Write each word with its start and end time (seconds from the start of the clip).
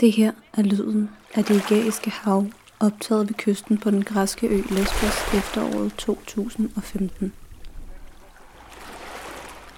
Det 0.00 0.12
her 0.12 0.32
er 0.52 0.62
lyden 0.62 1.10
af 1.34 1.44
det 1.44 1.62
Ægæiske 1.70 2.10
hav, 2.10 2.46
optaget 2.80 3.28
ved 3.28 3.34
kysten 3.34 3.78
på 3.78 3.90
den 3.90 4.04
græske 4.04 4.46
ø 4.46 4.56
Lesbos 4.56 5.34
efteråret 5.34 5.94
2015. 5.98 7.32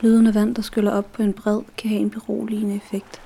Lyden 0.01 0.27
af 0.27 0.35
vand, 0.35 0.55
der 0.55 0.63
skyller 0.63 0.91
op 0.91 1.13
på 1.13 1.23
en 1.23 1.33
bred, 1.33 1.61
kan 1.79 1.91
have 1.91 2.01
en 2.01 2.11
beroligende 2.11 2.77
effekt. 2.77 3.21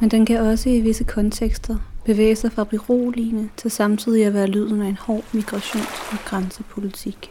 Men 0.00 0.10
den 0.10 0.26
kan 0.26 0.40
også 0.40 0.68
i 0.68 0.80
visse 0.80 1.04
kontekster 1.04 1.76
bevæge 2.04 2.36
sig 2.36 2.52
fra 2.52 2.64
beroligende 2.64 3.48
til 3.56 3.70
samtidig 3.70 4.24
at 4.24 4.34
være 4.34 4.46
lyden 4.46 4.82
af 4.82 4.88
en 4.88 4.98
hård 5.00 5.24
migrations- 5.34 6.12
og 6.12 6.18
grænsepolitik. 6.24 7.30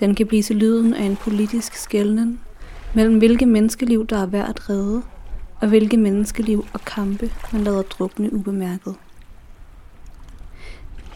Den 0.00 0.14
kan 0.14 0.26
blive 0.26 0.42
til 0.42 0.56
lyden 0.56 0.94
af 0.94 1.04
en 1.04 1.16
politisk 1.16 1.74
skældning 1.74 2.40
mellem 2.94 3.18
hvilke 3.18 3.46
menneskeliv, 3.46 4.06
der 4.06 4.18
er 4.18 4.26
værd 4.26 4.48
at 4.48 4.70
redde, 4.70 5.02
og 5.60 5.68
hvilke 5.68 5.96
menneskeliv 5.96 6.66
og 6.72 6.80
kampe, 6.80 7.32
man 7.52 7.64
lader 7.64 7.82
drukne 7.82 8.32
ubemærket. 8.32 8.94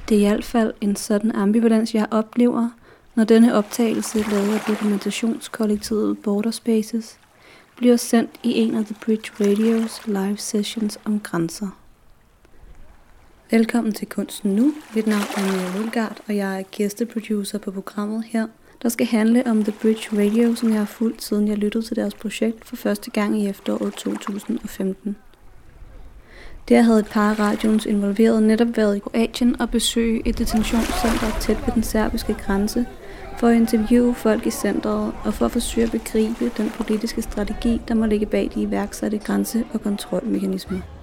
Det 0.09 0.17
er 0.17 0.27
i 0.27 0.29
hvert 0.29 0.45
fald 0.45 0.75
en 0.81 0.97
sådan 0.97 1.33
ambivalens, 1.33 1.95
jeg 1.95 2.07
oplever, 2.11 2.69
når 3.15 3.25
denne 3.25 3.55
optagelse, 3.55 4.31
lavet 4.31 4.55
af 4.55 4.61
dokumentationskollektivet 4.69 6.19
Border 6.19 6.51
Spaces, 6.51 7.19
bliver 7.77 7.97
sendt 7.97 8.31
i 8.43 8.53
en 8.53 8.75
af 8.75 8.84
The 8.84 8.97
Bridge 9.05 9.31
Radios 9.41 10.07
live 10.07 10.37
sessions 10.37 10.98
om 11.05 11.20
grænser. 11.20 11.69
Velkommen 13.51 13.93
til 13.93 14.09
Kunsten 14.09 14.57
Nu. 14.57 14.73
Mit 14.95 15.07
navn 15.07 15.23
er 15.36 15.53
Mia 15.53 15.79
Lundgaard, 15.79 16.20
og 16.29 16.36
jeg 16.36 16.61
er 16.61 16.62
gæsteproducer 16.62 17.59
på 17.59 17.70
programmet 17.70 18.25
her, 18.25 18.47
der 18.83 18.89
skal 18.89 19.06
handle 19.06 19.47
om 19.47 19.64
The 19.64 19.73
Bridge 19.83 20.23
Radio, 20.25 20.55
som 20.55 20.69
jeg 20.69 20.78
har 20.78 20.84
fulgt 20.84 21.23
siden 21.23 21.48
jeg 21.48 21.59
lyttede 21.59 21.84
til 21.84 21.97
deres 21.97 22.14
projekt 22.14 22.64
for 22.64 22.77
første 22.77 23.11
gang 23.11 23.41
i 23.41 23.48
efteråret 23.48 23.95
2015. 23.95 25.17
Der 26.69 26.83
havde 26.83 26.98
et 26.98 27.06
par 27.06 27.31
af 27.31 27.39
radioens 27.39 27.86
involverede 27.86 28.47
netop 28.47 28.77
været 28.77 28.97
i 28.97 28.98
Kroatien 28.98 29.61
og 29.61 29.70
besøge 29.70 30.28
et 30.28 30.39
detentionscenter 30.39 31.39
tæt 31.41 31.67
ved 31.67 31.75
den 31.75 31.83
serbiske 31.83 32.34
grænse, 32.34 32.86
for 33.39 33.48
at 33.48 33.56
interviewe 33.56 34.14
folk 34.14 34.47
i 34.47 34.51
centret 34.51 35.12
og 35.25 35.34
for 35.34 35.45
at 35.45 35.53
forsøge 35.53 35.86
at 35.86 35.92
begribe 35.92 36.51
den 36.56 36.70
politiske 36.70 37.23
strategi, 37.23 37.81
der 37.89 37.95
må 37.95 38.06
ligge 38.06 38.27
bag 38.27 38.51
de 38.55 38.62
iværksatte 38.62 39.19
grænse- 39.19 39.64
og 39.73 39.81
kontrolmekanismer. 39.81 41.00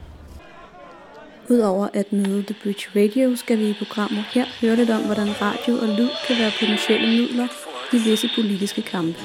Udover 1.50 1.88
at 1.94 2.12
møde 2.12 2.42
The 2.42 2.56
Bridge 2.62 2.86
Radio, 2.96 3.36
skal 3.36 3.58
vi 3.58 3.70
i 3.70 3.74
programmet 3.78 4.24
her 4.34 4.44
høre 4.60 4.76
lidt 4.76 4.90
om, 4.90 5.02
hvordan 5.02 5.28
radio 5.42 5.74
og 5.82 5.88
lyd 5.88 6.08
kan 6.26 6.36
være 6.38 6.52
potentielle 6.60 7.08
midler 7.08 7.48
i 7.92 7.98
visse 8.10 8.28
politiske 8.36 8.82
kampe. 8.82 9.18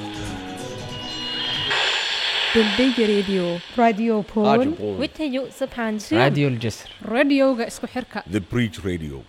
The 2.54 2.64
Big 2.76 2.94
Radio 3.08 3.60
Radio 3.78 4.22
Paul 4.22 4.46
Radio 4.46 4.74
Paul. 4.74 4.96
Wittayo 5.00 5.42
Sapansu 5.50 6.14
راديو 6.14 6.48
الجسر 6.48 6.88
radioga 7.04 7.66
isku 7.66 7.86
xirka 7.86 8.20
The 8.26 8.40
Bridge 8.40 8.80
Radio. 8.84 9.22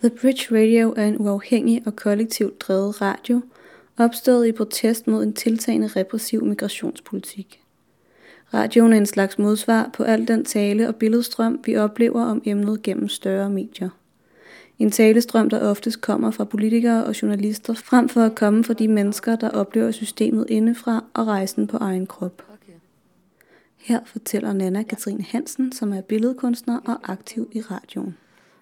The 0.00 0.10
Bridge 0.10 0.46
Radio 0.50 0.94
er 0.96 1.06
en 1.06 1.16
uafhængig 1.18 1.82
og 1.86 1.96
kollektivt 1.96 2.60
drevet 2.60 3.00
radio, 3.00 3.42
opstået 3.98 4.46
i 4.46 4.52
protest 4.52 5.06
mod 5.06 5.22
en 5.22 5.32
tiltagende 5.32 5.88
repressiv 5.96 6.44
migrationspolitik. 6.44 7.60
Radioen 8.53 8.93
er 8.93 8.97
en 8.97 9.05
slags 9.05 9.39
modsvar 9.39 9.89
på 9.93 10.03
al 10.03 10.27
den 10.27 10.45
tale 10.45 10.87
og 10.87 10.95
billedstrøm, 10.95 11.59
vi 11.65 11.77
oplever 11.77 12.25
om 12.25 12.41
emnet 12.45 12.81
gennem 12.81 13.09
større 13.09 13.49
medier. 13.49 13.89
En 14.79 14.91
talestrøm, 14.91 15.49
der 15.49 15.69
oftest 15.69 16.01
kommer 16.01 16.31
fra 16.31 16.43
politikere 16.43 17.05
og 17.05 17.21
journalister, 17.21 17.73
frem 17.73 18.09
for 18.09 18.21
at 18.21 18.35
komme 18.35 18.63
fra 18.63 18.73
de 18.73 18.87
mennesker, 18.87 19.35
der 19.35 19.49
oplever 19.49 19.91
systemet 19.91 20.45
indefra 20.49 21.03
og 21.13 21.27
rejsen 21.27 21.67
på 21.67 21.77
egen 21.77 22.07
krop. 22.07 22.43
Her 23.77 23.99
fortæller 24.05 24.53
Nana 24.53 24.83
Katrine 24.83 25.23
Hansen, 25.23 25.71
som 25.71 25.93
er 25.93 26.01
billedkunstner 26.01 26.79
og 26.85 27.11
aktiv 27.11 27.49
i 27.51 27.61
radioen. 27.61 28.17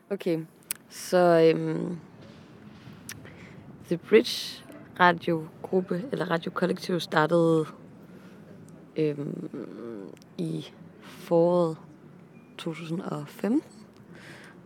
Okay, 0.10 0.40
så 0.90 1.52
øhm, 1.56 1.98
The 3.88 3.98
Bridge 3.98 4.64
radiogruppe, 5.00 6.04
eller 6.12 6.32
radiokollektiv, 6.32 7.00
startede 7.00 7.66
øhm, 8.98 9.50
i 10.38 10.66
foråret 11.02 11.78
2015, 12.58 13.62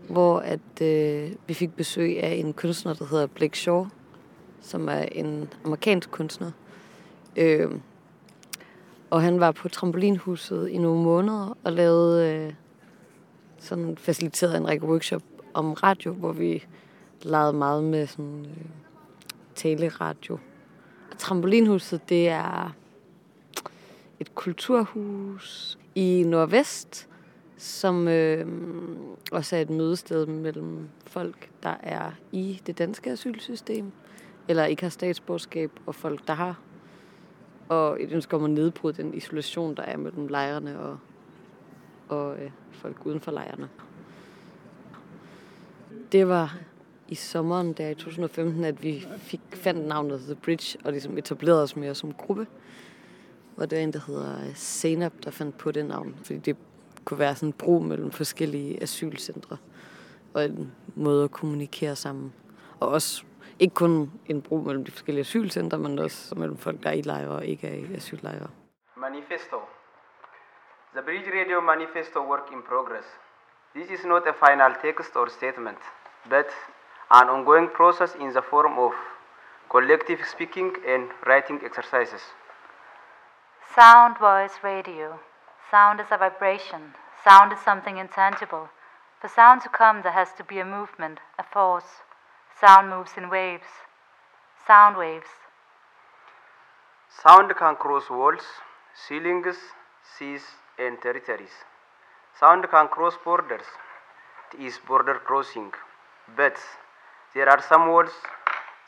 hvor 0.09 0.40
at 0.40 0.81
øh, 0.81 1.31
vi 1.47 1.53
fik 1.53 1.75
besøg 1.75 2.23
af 2.23 2.31
en 2.31 2.53
kunstner, 2.53 2.94
der 2.94 3.06
hedder 3.06 3.28
Blake 3.28 3.57
Shaw, 3.57 3.88
som 4.62 4.88
er 4.88 5.01
en 5.01 5.53
amerikansk 5.66 6.12
kunstner. 6.12 6.51
Øh, 7.35 7.72
og 9.09 9.22
han 9.22 9.39
var 9.39 9.51
på 9.51 9.69
trampolinhuset 9.69 10.69
i 10.69 10.78
nogle 10.78 11.03
måneder 11.03 11.57
og 11.63 11.73
lavede 11.73 12.34
øh, 12.34 12.53
sådan 13.59 13.97
faciliteret 13.97 14.57
en 14.57 14.68
række 14.68 14.85
workshop 14.85 15.22
om 15.53 15.73
radio, 15.73 16.13
hvor 16.13 16.31
vi 16.31 16.63
legede 17.22 17.53
meget 17.53 17.84
med 17.84 18.07
sådan 18.07 18.45
øh, 18.45 18.66
taleradio. 19.56 20.34
Og 21.12 21.18
trampolinhuset, 21.18 22.09
det 22.09 22.29
er 22.29 22.75
et 24.19 24.35
kulturhus 24.35 25.78
i 25.96 26.24
Nordvest, 26.28 27.07
som 27.57 28.07
øh, 28.07 28.47
også 29.31 29.56
er 29.56 29.62
et 29.62 29.69
mødested 29.69 30.25
mellem 30.25 30.90
folk, 31.06 31.50
der 31.63 31.75
er 31.84 32.12
i 32.31 32.62
det 32.68 32.78
danske 32.78 33.12
asylsystem, 33.12 33.91
eller 34.47 34.66
ikke 34.66 34.84
har 34.84 34.90
statsborgerskab, 34.90 35.72
og 35.85 35.96
folk, 35.96 36.28
der 36.28 36.34
har. 36.34 36.59
Og 37.69 38.03
et 38.03 38.12
ønske 38.12 38.35
om 38.35 38.44
at 38.44 38.50
nedbryde 38.50 39.03
den 39.03 39.13
isolation, 39.13 39.75
der 39.75 39.84
er 39.84 39.97
mellem 39.97 40.28
lejrene 40.28 40.80
og, 40.80 40.97
og 42.07 42.38
øh, 42.40 42.51
folk 42.72 43.06
uden 43.06 43.19
for 43.19 43.31
lejrene. 43.31 43.69
Det 46.12 46.28
var 46.28 46.57
i 47.07 47.16
sommeren 47.16 47.74
der 47.74 47.90
i 47.90 47.96
2015, 47.96 48.63
at 48.63 48.84
vi 48.84 49.07
fik, 49.18 49.41
fandt 49.53 49.88
navnet 49.88 50.19
The 50.19 50.36
Bridge 50.36 50.78
og 50.84 50.91
ligesom 50.91 51.18
etablerede 51.18 51.63
os 51.63 51.75
mere 51.75 51.96
som 51.96 52.13
gruppe. 52.13 52.47
Og 53.59 53.69
det 53.69 53.77
var 53.77 53.83
en, 53.83 53.93
der 53.93 53.99
hedder 54.07 54.47
øh, 54.47 54.55
Senap, 54.55 55.13
der 55.23 55.31
fandt 55.31 55.57
på 55.57 55.71
det 55.71 55.85
navn. 55.85 56.15
Fordi 56.25 56.39
det 56.39 56.57
kunne 57.05 57.19
være 57.19 57.35
sådan 57.35 57.49
en 57.49 57.53
bro 57.53 57.79
mellem 57.79 58.11
forskellige 58.11 58.83
asylcentre. 58.83 59.57
Og 60.33 60.45
en 60.45 60.71
måde 60.95 61.23
at 61.23 61.31
kommunikere 61.31 61.95
sammen. 61.95 62.33
Og 62.79 62.89
også 62.89 63.23
ikke 63.59 63.75
kun 63.75 64.11
en 64.25 64.41
bro 64.41 64.57
mellem 64.57 64.85
de 64.85 64.91
forskellige 64.91 65.21
asylcentre, 65.21 65.77
men 65.77 65.99
også 65.99 66.35
mellem 66.35 66.57
folk, 66.57 66.83
der 66.83 66.89
er 66.89 66.93
i 66.93 67.01
lejre 67.01 67.29
og 67.29 67.45
ikke 67.45 67.67
er 67.67 67.73
i 67.73 67.95
asyllejre. 67.95 68.47
Manifesto. 68.97 69.57
The 70.93 71.01
Bridge 71.01 71.31
Radio 71.39 71.61
Manifesto 71.61 72.19
work 72.19 72.51
in 72.51 72.61
progress. 72.61 73.07
This 73.75 73.99
is 73.99 74.05
not 74.05 74.23
a 74.27 74.33
final 74.45 74.73
text 74.81 75.15
or 75.15 75.27
statement, 75.29 75.77
but 76.29 76.49
an 77.11 77.29
ongoing 77.29 77.69
process 77.75 78.15
in 78.15 78.29
the 78.31 78.41
form 78.49 78.77
of 78.77 78.93
collective 79.71 80.19
speaking 80.33 80.71
and 80.87 81.03
writing 81.27 81.59
exercises. 81.65 82.21
Sound, 83.79 84.17
voice, 84.17 84.59
radio. 84.62 85.22
Sound 85.72 86.01
is 86.01 86.07
a 86.12 86.17
vibration. 86.17 86.95
Sound 87.23 87.53
is 87.53 87.59
something 87.59 87.95
intangible. 87.97 88.67
For 89.22 89.29
sound 89.29 89.62
to 89.62 89.69
come, 89.69 90.01
there 90.01 90.12
has 90.12 90.34
to 90.34 90.44
be 90.44 90.59
a 90.59 90.66
movement, 90.66 91.19
a 91.40 91.44
force. 91.44 92.03
Sound 92.59 92.89
moves 92.89 93.13
in 93.16 93.29
waves. 93.29 93.72
Sound 94.68 94.97
waves. 94.97 95.31
Sound 97.23 97.56
can 97.56 97.78
cross 97.78 98.09
walls, 98.09 98.44
ceilings, 99.07 99.56
seas, 100.03 100.44
and 100.78 101.01
territories. 101.01 101.63
Sound 102.38 102.69
can 102.69 102.89
cross 102.89 103.13
borders. 103.23 103.68
It 104.51 104.59
is 104.59 104.77
border 104.86 105.21
crossing. 105.24 105.71
But 106.36 106.57
there 107.33 107.48
are 107.48 107.62
some 107.62 107.88
walls 107.88 108.12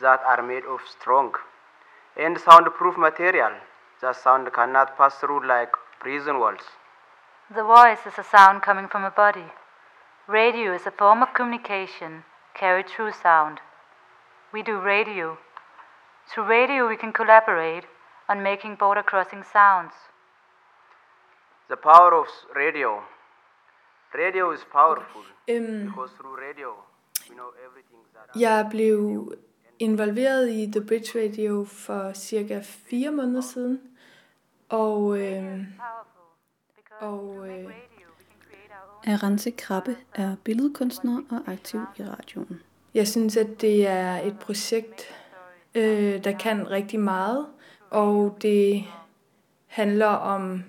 that 0.02 0.20
are 0.26 0.44
made 0.44 0.66
of 0.66 0.82
strong 0.86 1.32
and 2.18 2.38
soundproof 2.38 2.98
material 2.98 3.54
that 4.02 4.16
sound 4.16 4.52
cannot 4.54 4.98
pass 4.98 5.16
through 5.20 5.48
like 5.48 5.72
prison 6.00 6.40
walls. 6.40 6.66
The 7.56 7.64
voice 7.64 8.06
is 8.06 8.18
a 8.18 8.24
sound 8.24 8.62
coming 8.62 8.88
from 8.88 9.04
a 9.04 9.12
body. 9.12 9.46
Radio 10.28 10.74
is 10.74 10.86
a 10.88 10.92
form 10.92 11.22
of 11.24 11.34
communication 11.34 12.24
carried 12.54 12.88
through 12.88 13.12
sound. 13.12 13.60
We 14.54 14.62
do 14.64 14.80
radio. 14.80 15.38
Through 16.30 16.48
radio, 16.50 16.88
we 16.88 16.98
can 16.98 17.12
collaborate 17.14 17.86
on 18.30 18.42
making 18.44 18.76
border 18.76 19.04
crossing 19.04 19.44
sounds. 19.44 19.94
The 21.70 21.78
power 21.78 22.14
of 22.14 22.28
radio. 22.56 23.02
Radio 24.14 24.52
is 24.52 24.64
powerful 24.72 25.22
Øhm, 25.48 25.86
because 25.86 26.12
through 26.18 26.36
radio 26.48 26.70
we 27.30 27.36
know 27.36 27.50
everything 27.66 28.00
that 28.14 28.42
jeg 28.42 28.68
blev 28.72 29.32
involveret 29.80 30.50
i 30.50 30.70
The 30.72 30.82
Bridge 30.82 31.20
Radio 31.20 31.64
for 31.64 32.14
cirka 32.14 32.60
fire 32.62 33.12
måneder 33.12 33.42
siden. 33.42 33.91
Og, 34.72 35.20
øh, 35.20 35.60
og 37.00 37.50
øh, 37.50 37.72
Arance 39.08 39.52
Krabbe 39.52 39.96
er 40.16 40.36
billedkunstner 40.44 41.22
og 41.30 41.52
aktiv 41.52 41.80
i 41.98 42.04
radioen. 42.04 42.62
jeg 42.94 43.08
synes, 43.08 43.38
at 43.38 43.62
det 43.62 43.88
er 43.88 44.22
et 44.22 44.40
projekt, 44.40 45.02
øh, 45.76 46.24
der 46.24 46.32
kan 46.32 46.70
rigtig 46.70 47.00
meget. 47.00 47.46
Og 47.90 48.38
det 48.42 48.84
handler 49.68 50.06
om 50.06 50.64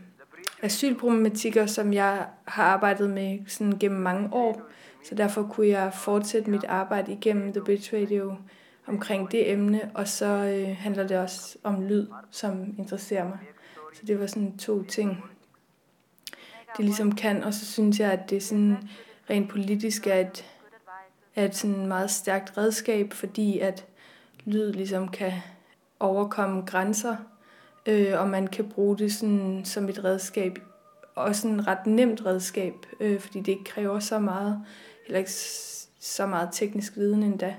asylproblematikker, 0.62 1.66
som 1.66 1.92
jeg 1.92 2.26
har 2.44 2.64
arbejdet 2.64 3.10
med 3.10 3.38
sådan 3.46 3.78
gennem 3.78 4.00
mange 4.00 4.28
år. 4.32 4.62
Så 5.04 5.14
derfor 5.14 5.42
kunne 5.42 5.68
jeg 5.68 5.92
fortsætte 5.94 6.50
mit 6.50 6.64
arbejde 6.64 7.12
igennem 7.12 7.52
The 7.52 7.64
Bridge 7.64 8.00
Radio 8.00 8.36
omkring 8.86 9.32
det 9.32 9.50
emne, 9.50 9.90
og 9.94 10.08
så 10.08 10.26
øh, 10.26 10.76
handler 10.76 11.06
det 11.06 11.18
også 11.18 11.58
om 11.62 11.82
lyd, 11.82 12.06
som 12.30 12.74
interesserer 12.78 13.24
mig. 13.24 13.38
Så 13.92 14.02
det 14.06 14.20
var 14.20 14.26
sådan 14.26 14.56
to 14.58 14.82
ting, 14.82 15.24
det 16.76 16.84
ligesom 16.84 17.14
kan, 17.14 17.44
og 17.44 17.54
så 17.54 17.66
synes 17.66 18.00
jeg, 18.00 18.12
at 18.12 18.30
det 18.30 18.42
sådan 18.42 18.88
rent 19.30 19.50
politisk 19.50 20.06
er 20.06 20.14
et, 20.14 20.44
er 21.34 21.44
et 21.44 21.56
sådan 21.56 21.86
meget 21.86 22.10
stærkt 22.10 22.58
redskab, 22.58 23.12
fordi 23.12 23.58
at 23.58 23.86
lyd 24.44 24.72
ligesom 24.72 25.08
kan 25.08 25.32
overkomme 26.00 26.62
grænser, 26.62 27.16
øh, 27.86 28.20
og 28.20 28.28
man 28.28 28.46
kan 28.46 28.68
bruge 28.68 28.98
det 28.98 29.12
sådan 29.12 29.62
som 29.64 29.88
et 29.88 30.04
redskab, 30.04 30.58
og 31.14 31.36
sådan 31.36 31.66
ret 31.66 31.86
nemt 31.86 32.26
redskab, 32.26 32.74
øh, 33.00 33.20
fordi 33.20 33.38
det 33.38 33.48
ikke 33.48 33.64
kræver 33.64 33.98
så 33.98 34.18
meget, 34.18 34.64
heller 35.06 35.18
ikke 35.18 35.32
så 36.00 36.26
meget 36.26 36.48
teknisk 36.52 36.96
viden 36.96 37.22
endda, 37.22 37.54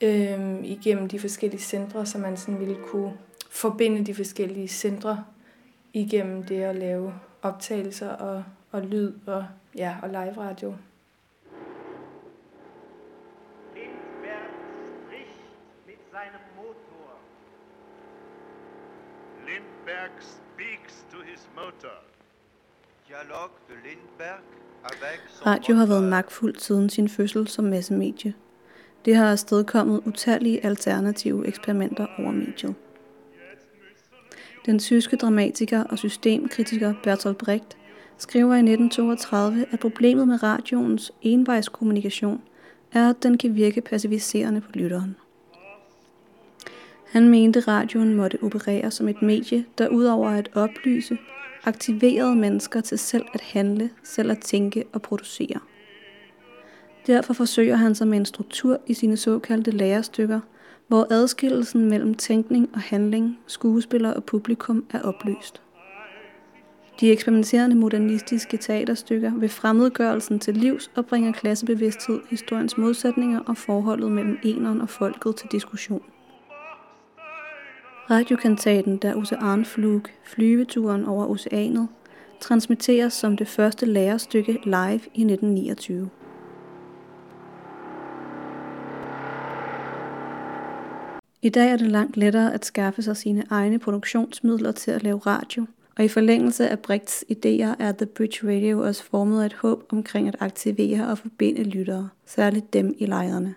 øh, 0.00 0.64
igennem 0.64 1.08
de 1.08 1.18
forskellige 1.18 1.60
centre, 1.60 2.06
så 2.06 2.18
man 2.18 2.36
sådan 2.36 2.60
ville 2.60 2.76
kunne 2.86 3.12
forbinde 3.50 4.06
de 4.06 4.14
forskellige 4.14 4.68
centre 4.68 5.24
igennem 5.92 6.42
det 6.42 6.62
at 6.62 6.76
lave 6.76 7.14
optagelser 7.42 8.10
og, 8.10 8.44
og 8.70 8.82
lyd 8.82 9.12
og, 9.26 9.46
ja, 9.76 9.96
og 10.02 10.08
live 10.08 10.34
radio. 10.38 10.74
Lindberg 13.74 14.50
spricht 15.06 15.42
mit 15.86 15.98
seinem 16.12 16.40
Motor. 16.56 17.14
Lindberg 19.46 20.10
speaks 20.20 21.04
to 21.12 21.18
his 21.30 21.48
motor. 21.54 21.96
Dialogue 23.08 23.54
de 23.68 23.74
Lindberg 23.88 24.40
Radio 25.46 25.74
har 25.74 25.86
været 25.86 26.02
moteur. 26.02 26.10
magtfuld 26.10 26.56
siden 26.56 26.90
sin 26.90 27.08
fødsel 27.08 27.48
som 27.48 27.64
massemedie. 27.64 28.34
Det 29.04 29.16
har 29.16 29.30
afstedkommet 29.30 30.02
utallige 30.06 30.66
alternative 30.66 31.46
eksperimenter 31.46 32.06
over 32.18 32.30
mediet. 32.30 32.74
Den 34.66 34.78
tyske 34.78 35.16
dramatiker 35.16 35.84
og 35.84 35.98
systemkritiker 35.98 36.94
Bertolt 37.02 37.38
Brecht 37.38 37.76
skriver 38.18 38.54
i 38.54 38.58
1932, 38.58 39.66
at 39.70 39.80
problemet 39.80 40.28
med 40.28 40.42
radioens 40.42 41.12
envejskommunikation 41.22 42.40
er, 42.92 43.10
at 43.10 43.22
den 43.22 43.38
kan 43.38 43.54
virke 43.54 43.80
passiviserende 43.80 44.60
på 44.60 44.68
lytteren. 44.74 45.16
Han 47.12 47.28
mente, 47.28 47.58
at 47.58 47.68
radioen 47.68 48.14
måtte 48.14 48.38
operere 48.42 48.90
som 48.90 49.08
et 49.08 49.22
medie, 49.22 49.64
der 49.78 49.88
udover 49.88 50.30
at 50.30 50.48
oplyse, 50.54 51.18
aktiverede 51.64 52.36
mennesker 52.36 52.80
til 52.80 52.98
selv 52.98 53.24
at 53.34 53.40
handle, 53.40 53.90
selv 54.02 54.30
at 54.30 54.38
tænke 54.38 54.84
og 54.92 55.02
producere. 55.02 55.60
Derfor 57.06 57.34
forsøger 57.34 57.76
han 57.76 57.94
sig 57.94 58.08
med 58.08 58.18
en 58.18 58.24
struktur 58.24 58.80
i 58.86 58.94
sine 58.94 59.16
såkaldte 59.16 59.70
lærestykker, 59.70 60.40
hvor 60.92 61.06
adskillelsen 61.10 61.88
mellem 61.88 62.14
tænkning 62.14 62.70
og 62.74 62.80
handling, 62.80 63.38
skuespiller 63.46 64.14
og 64.14 64.24
publikum 64.24 64.84
er 64.90 65.02
opløst. 65.02 65.62
De 67.00 67.12
eksperimenterende 67.12 67.76
modernistiske 67.76 68.56
teaterstykker 68.56 69.32
vil 69.34 69.48
fremmedgørelsen 69.48 70.38
til 70.38 70.56
livs 70.56 70.90
og 70.94 71.06
bringer 71.06 71.32
klassebevidsthed, 71.32 72.20
historiens 72.30 72.78
modsætninger 72.78 73.40
og 73.40 73.56
forholdet 73.56 74.12
mellem 74.12 74.38
eneren 74.42 74.80
og 74.80 74.88
folket 74.88 75.36
til 75.36 75.48
diskussion. 75.52 76.02
Radiokantaten 78.10 78.96
Der 78.96 79.16
Oceanflug, 79.16 80.02
flyveturen 80.24 81.04
over 81.04 81.26
oceanet, 81.26 81.88
transmitteres 82.40 83.12
som 83.12 83.36
det 83.36 83.48
første 83.48 83.86
lærestykke 83.86 84.52
live 84.64 85.00
i 85.14 85.22
1929. 85.22 86.10
I 91.44 91.48
dag 91.48 91.70
er 91.70 91.76
det 91.76 91.90
langt 91.90 92.16
lettere 92.16 92.54
at 92.54 92.64
skaffe 92.64 93.02
sig 93.02 93.16
sine 93.16 93.44
egne 93.50 93.78
produktionsmidler 93.78 94.72
til 94.72 94.90
at 94.90 95.02
lave 95.02 95.18
radio, 95.18 95.66
og 95.96 96.04
i 96.04 96.08
forlængelse 96.08 96.68
af 96.68 96.78
Brechts 96.78 97.24
idéer 97.30 97.74
er 97.78 97.92
The 97.92 98.06
Bridge 98.06 98.48
Radio 98.48 98.80
også 98.80 99.04
formet 99.04 99.42
af 99.42 99.46
et 99.46 99.52
håb 99.52 99.84
omkring 99.92 100.28
at 100.28 100.36
aktivere 100.40 101.08
og 101.08 101.18
forbinde 101.18 101.62
lyttere, 101.62 102.08
særligt 102.26 102.72
dem 102.72 102.94
i 102.98 103.06
lejrene. 103.06 103.54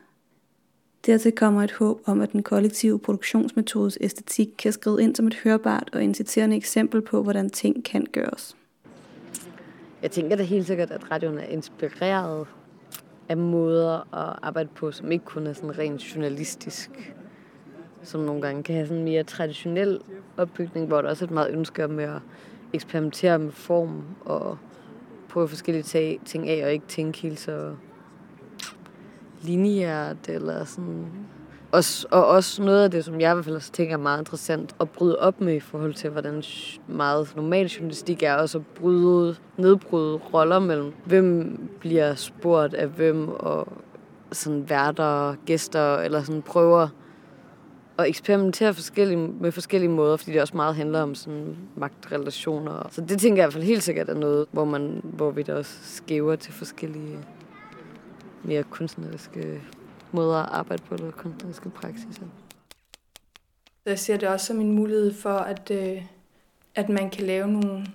Dertil 1.06 1.32
kommer 1.32 1.64
et 1.64 1.72
håb 1.72 2.02
om, 2.06 2.22
at 2.22 2.32
den 2.32 2.44
kollektive 2.44 3.00
produktionsmetodes 3.00 3.98
æstetik 4.02 4.50
kan 4.58 4.72
skride 4.72 5.04
ind 5.04 5.16
som 5.16 5.28
et 5.28 5.36
hørbart 5.36 5.90
og 5.94 6.04
inciterende 6.04 6.56
eksempel 6.56 7.02
på, 7.02 7.24
hvordan 7.24 7.50
ting 7.50 7.84
kan 7.84 8.06
gøres. 8.12 8.58
Jeg 10.02 10.12
tænker 10.12 10.36
da 10.36 10.44
helt 10.44 10.68
sikkert, 10.68 10.92
at 10.92 11.12
radioen 11.12 11.38
er 11.38 11.46
inspireret 11.46 12.48
af 13.30 13.38
måder 13.38 14.16
at 14.16 14.40
arbejde 14.42 14.70
på, 14.76 14.92
som 14.92 15.12
ikke 15.12 15.26
kun 15.26 15.48
er 15.48 15.54
sådan 15.54 15.78
rent 15.78 16.16
journalistisk. 16.16 17.16
Som 18.06 18.22
nogle 18.22 18.42
gange 18.42 18.64
kan 18.64 18.76
have 18.76 18.88
sådan 18.88 18.98
en 18.98 19.04
mere 19.04 19.24
traditionel 19.24 20.00
opbygning, 20.38 20.88
hvor 20.88 21.02
der 21.02 21.10
også 21.10 21.26
er 21.26 21.28
et 21.28 21.34
meget 21.34 21.52
ønske 21.52 21.86
om 21.86 22.00
at 22.00 22.10
eksperimentere 22.74 23.40
med 23.40 23.52
form 23.52 24.04
og 24.26 24.58
prøve 25.30 25.48
forskellige 25.48 26.20
ting 26.26 26.50
af 26.50 26.66
og 26.66 26.72
ikke 26.72 26.86
tænke 26.88 27.20
helt 27.20 27.40
så 27.40 27.74
lineært 29.42 30.30
eller 30.30 30.66
sådan. 30.66 31.06
Også, 31.72 32.08
og 32.12 32.28
også 32.28 32.64
noget 32.64 32.84
af 32.84 32.92
det, 32.92 33.06
som 33.06 33.22
jeg 33.22 33.32
i 33.32 33.34
hvert 33.34 33.46
fald 33.46 33.56
også 33.56 33.72
tænker 33.72 33.94
er 33.94 34.00
meget 34.00 34.20
interessant 34.20 34.76
at 34.80 34.90
bryde 34.90 35.20
op 35.20 35.42
med 35.42 35.54
i 35.56 35.60
forhold 35.60 35.94
til, 35.94 36.10
hvordan 36.10 36.44
meget 36.88 37.34
normal 37.36 37.66
journalistik 37.66 38.24
er, 38.24 38.34
også 38.36 38.58
at 38.58 38.66
bryde, 38.66 39.36
nedbryde 39.58 40.16
roller 40.34 40.60
mellem, 40.60 40.94
hvem 41.06 41.60
bliver 41.80 42.16
spurgt 42.16 42.74
af 42.74 42.88
hvem, 42.88 43.30
og 43.30 43.68
sådan 44.32 44.70
værter, 44.70 45.36
gæster, 45.46 45.98
eller 45.98 46.24
sådan 46.24 46.42
prøver 46.42 46.88
at 47.98 48.08
eksperimentere 48.08 48.74
forskellige, 48.74 49.18
med 49.18 49.52
forskellige 49.52 49.90
måder, 49.90 50.18
fordi 50.18 50.32
det 50.32 50.42
også 50.42 50.56
meget 50.56 50.76
handler 50.76 51.02
om 51.02 51.16
sådan 51.16 51.58
magtrelationer. 51.76 52.88
Så 52.92 53.02
det 53.02 53.20
tænker 53.20 53.42
jeg 53.42 53.44
i 53.44 53.46
hvert 53.46 53.54
fald 53.54 53.64
helt 53.64 53.84
sikkert 53.84 54.10
er 54.10 54.14
noget, 54.14 54.48
hvor, 54.52 54.66
man, 54.66 55.02
hvor 55.04 55.32
vi 55.32 55.44
da 55.44 55.54
også 55.54 55.78
skæver 55.84 56.36
til 56.36 56.54
forskellige 56.54 57.20
mere 58.44 58.64
kunstneriske 58.64 59.62
måder 60.12 60.38
at 60.38 60.50
arbejde 60.52 60.84
på, 60.84 60.96
eller 60.96 61.12
kunstneriske 61.12 61.70
praksiser. 61.70 62.24
Jeg 63.86 64.00
ser 64.00 64.18
det 64.18 64.30
også 64.30 64.46
som 64.46 64.60
en 64.60 64.72
mulighed 64.72 65.14
for, 65.14 65.38
at, 65.38 65.72
øh, 65.72 66.06
at 66.76 66.90
man 66.90 67.10
kan 67.10 67.26
lave 67.26 67.48
nogle 67.48 67.86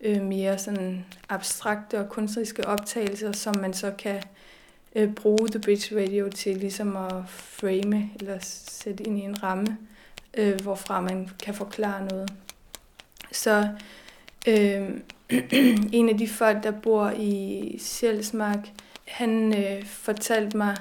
øh, 0.00 0.22
mere 0.22 0.58
sådan 0.58 1.04
abstrakte 1.28 2.00
og 2.00 2.08
kunstneriske 2.08 2.66
optagelser, 2.66 3.32
som 3.32 3.56
man 3.56 3.74
så 3.74 3.92
kan 3.98 4.22
øh, 4.94 5.14
bruge 5.14 5.48
The 5.48 5.60
Bridge 5.60 6.02
Radio 6.02 6.28
til 6.28 6.56
ligesom 6.56 6.96
at 6.96 7.12
frame 7.28 8.10
eller 8.20 8.38
sætte 8.40 9.04
ind 9.04 9.18
i 9.18 9.22
en 9.22 9.42
ramme, 9.42 9.78
øh, 10.34 10.60
hvorfra 10.60 11.00
man 11.00 11.30
kan 11.42 11.54
forklare 11.54 12.04
noget. 12.04 12.32
Så 13.32 13.68
øh, 14.48 14.90
en 15.92 16.08
af 16.08 16.18
de 16.18 16.28
folk, 16.28 16.62
der 16.62 16.70
bor 16.70 17.12
i 17.16 17.76
Sjælsmark, 17.80 18.68
han 19.08 19.54
øh, 19.58 19.86
fortalte 19.86 20.56
mig, 20.56 20.76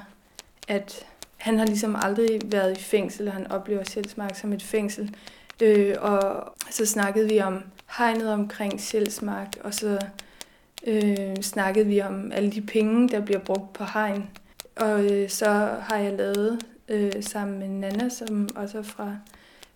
at 0.67 1.05
han 1.37 1.57
har 1.57 1.65
ligesom 1.65 1.95
aldrig 2.01 2.41
været 2.45 2.77
i 2.77 2.81
fængsel, 2.81 3.29
han 3.29 3.51
oplever 3.51 3.83
Sjælsmark 3.83 4.35
som 4.35 4.53
et 4.53 4.63
fængsel. 4.63 5.15
Øh, 5.61 5.95
og 5.99 6.53
så 6.69 6.85
snakkede 6.85 7.29
vi 7.29 7.39
om 7.39 7.63
hegnet 7.97 8.33
omkring 8.33 8.81
Sjælsmark, 8.81 9.47
og 9.63 9.73
så 9.73 9.99
øh, 10.87 11.35
snakkede 11.35 11.85
vi 11.85 12.01
om 12.01 12.31
alle 12.31 12.51
de 12.51 12.61
penge, 12.61 13.09
der 13.09 13.19
bliver 13.19 13.39
brugt 13.39 13.73
på 13.73 13.83
hegn. 13.93 14.29
Og 14.75 15.05
øh, 15.05 15.29
så 15.29 15.49
har 15.81 15.97
jeg 15.97 16.13
lavet 16.13 16.59
øh, 16.87 17.23
sammen 17.23 17.59
med 17.59 17.67
Nana, 17.67 18.09
som 18.09 18.49
også 18.55 18.77
er 18.77 18.83
fra, 18.83 19.15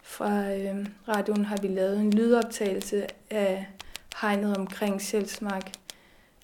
fra 0.01 0.53
øh, 0.53 0.86
radioen, 1.07 1.45
har 1.45 1.57
vi 1.62 1.67
lavet 1.67 2.00
en 2.00 2.13
lydoptagelse 2.13 3.07
af 3.29 3.67
hegnet 4.22 4.57
omkring 4.57 5.01
Sjælsmark, 5.01 5.72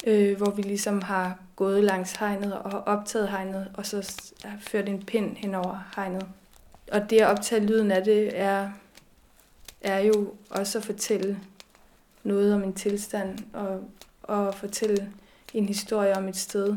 øh, 0.06 0.36
hvor 0.36 0.50
vi 0.50 0.62
ligesom 0.62 1.02
har 1.02 1.38
gået 1.56 1.84
langs 1.84 2.12
hegnet 2.12 2.54
og 2.54 2.80
optaget 2.86 3.28
hegnet, 3.28 3.70
og 3.74 3.86
så 3.86 4.12
har 4.44 4.58
ført 4.60 4.88
en 4.88 5.02
pind 5.02 5.36
hen 5.36 5.54
over 5.54 5.78
hegnet. 5.96 6.26
Og 6.92 7.10
det 7.10 7.20
at 7.20 7.26
optage 7.26 7.66
lyden 7.66 7.90
af 7.90 8.04
det 8.04 8.40
er, 8.40 8.70
er 9.80 9.98
jo 9.98 10.34
også 10.50 10.78
at 10.78 10.84
fortælle 10.84 11.38
noget 12.22 12.54
om 12.54 12.62
en 12.62 12.72
tilstand, 12.72 13.38
og, 13.52 13.84
og 14.29 14.55
fortælle 14.55 15.11
en 15.53 15.65
historie 15.65 16.17
om 16.17 16.27
et 16.27 16.35
sted, 16.35 16.75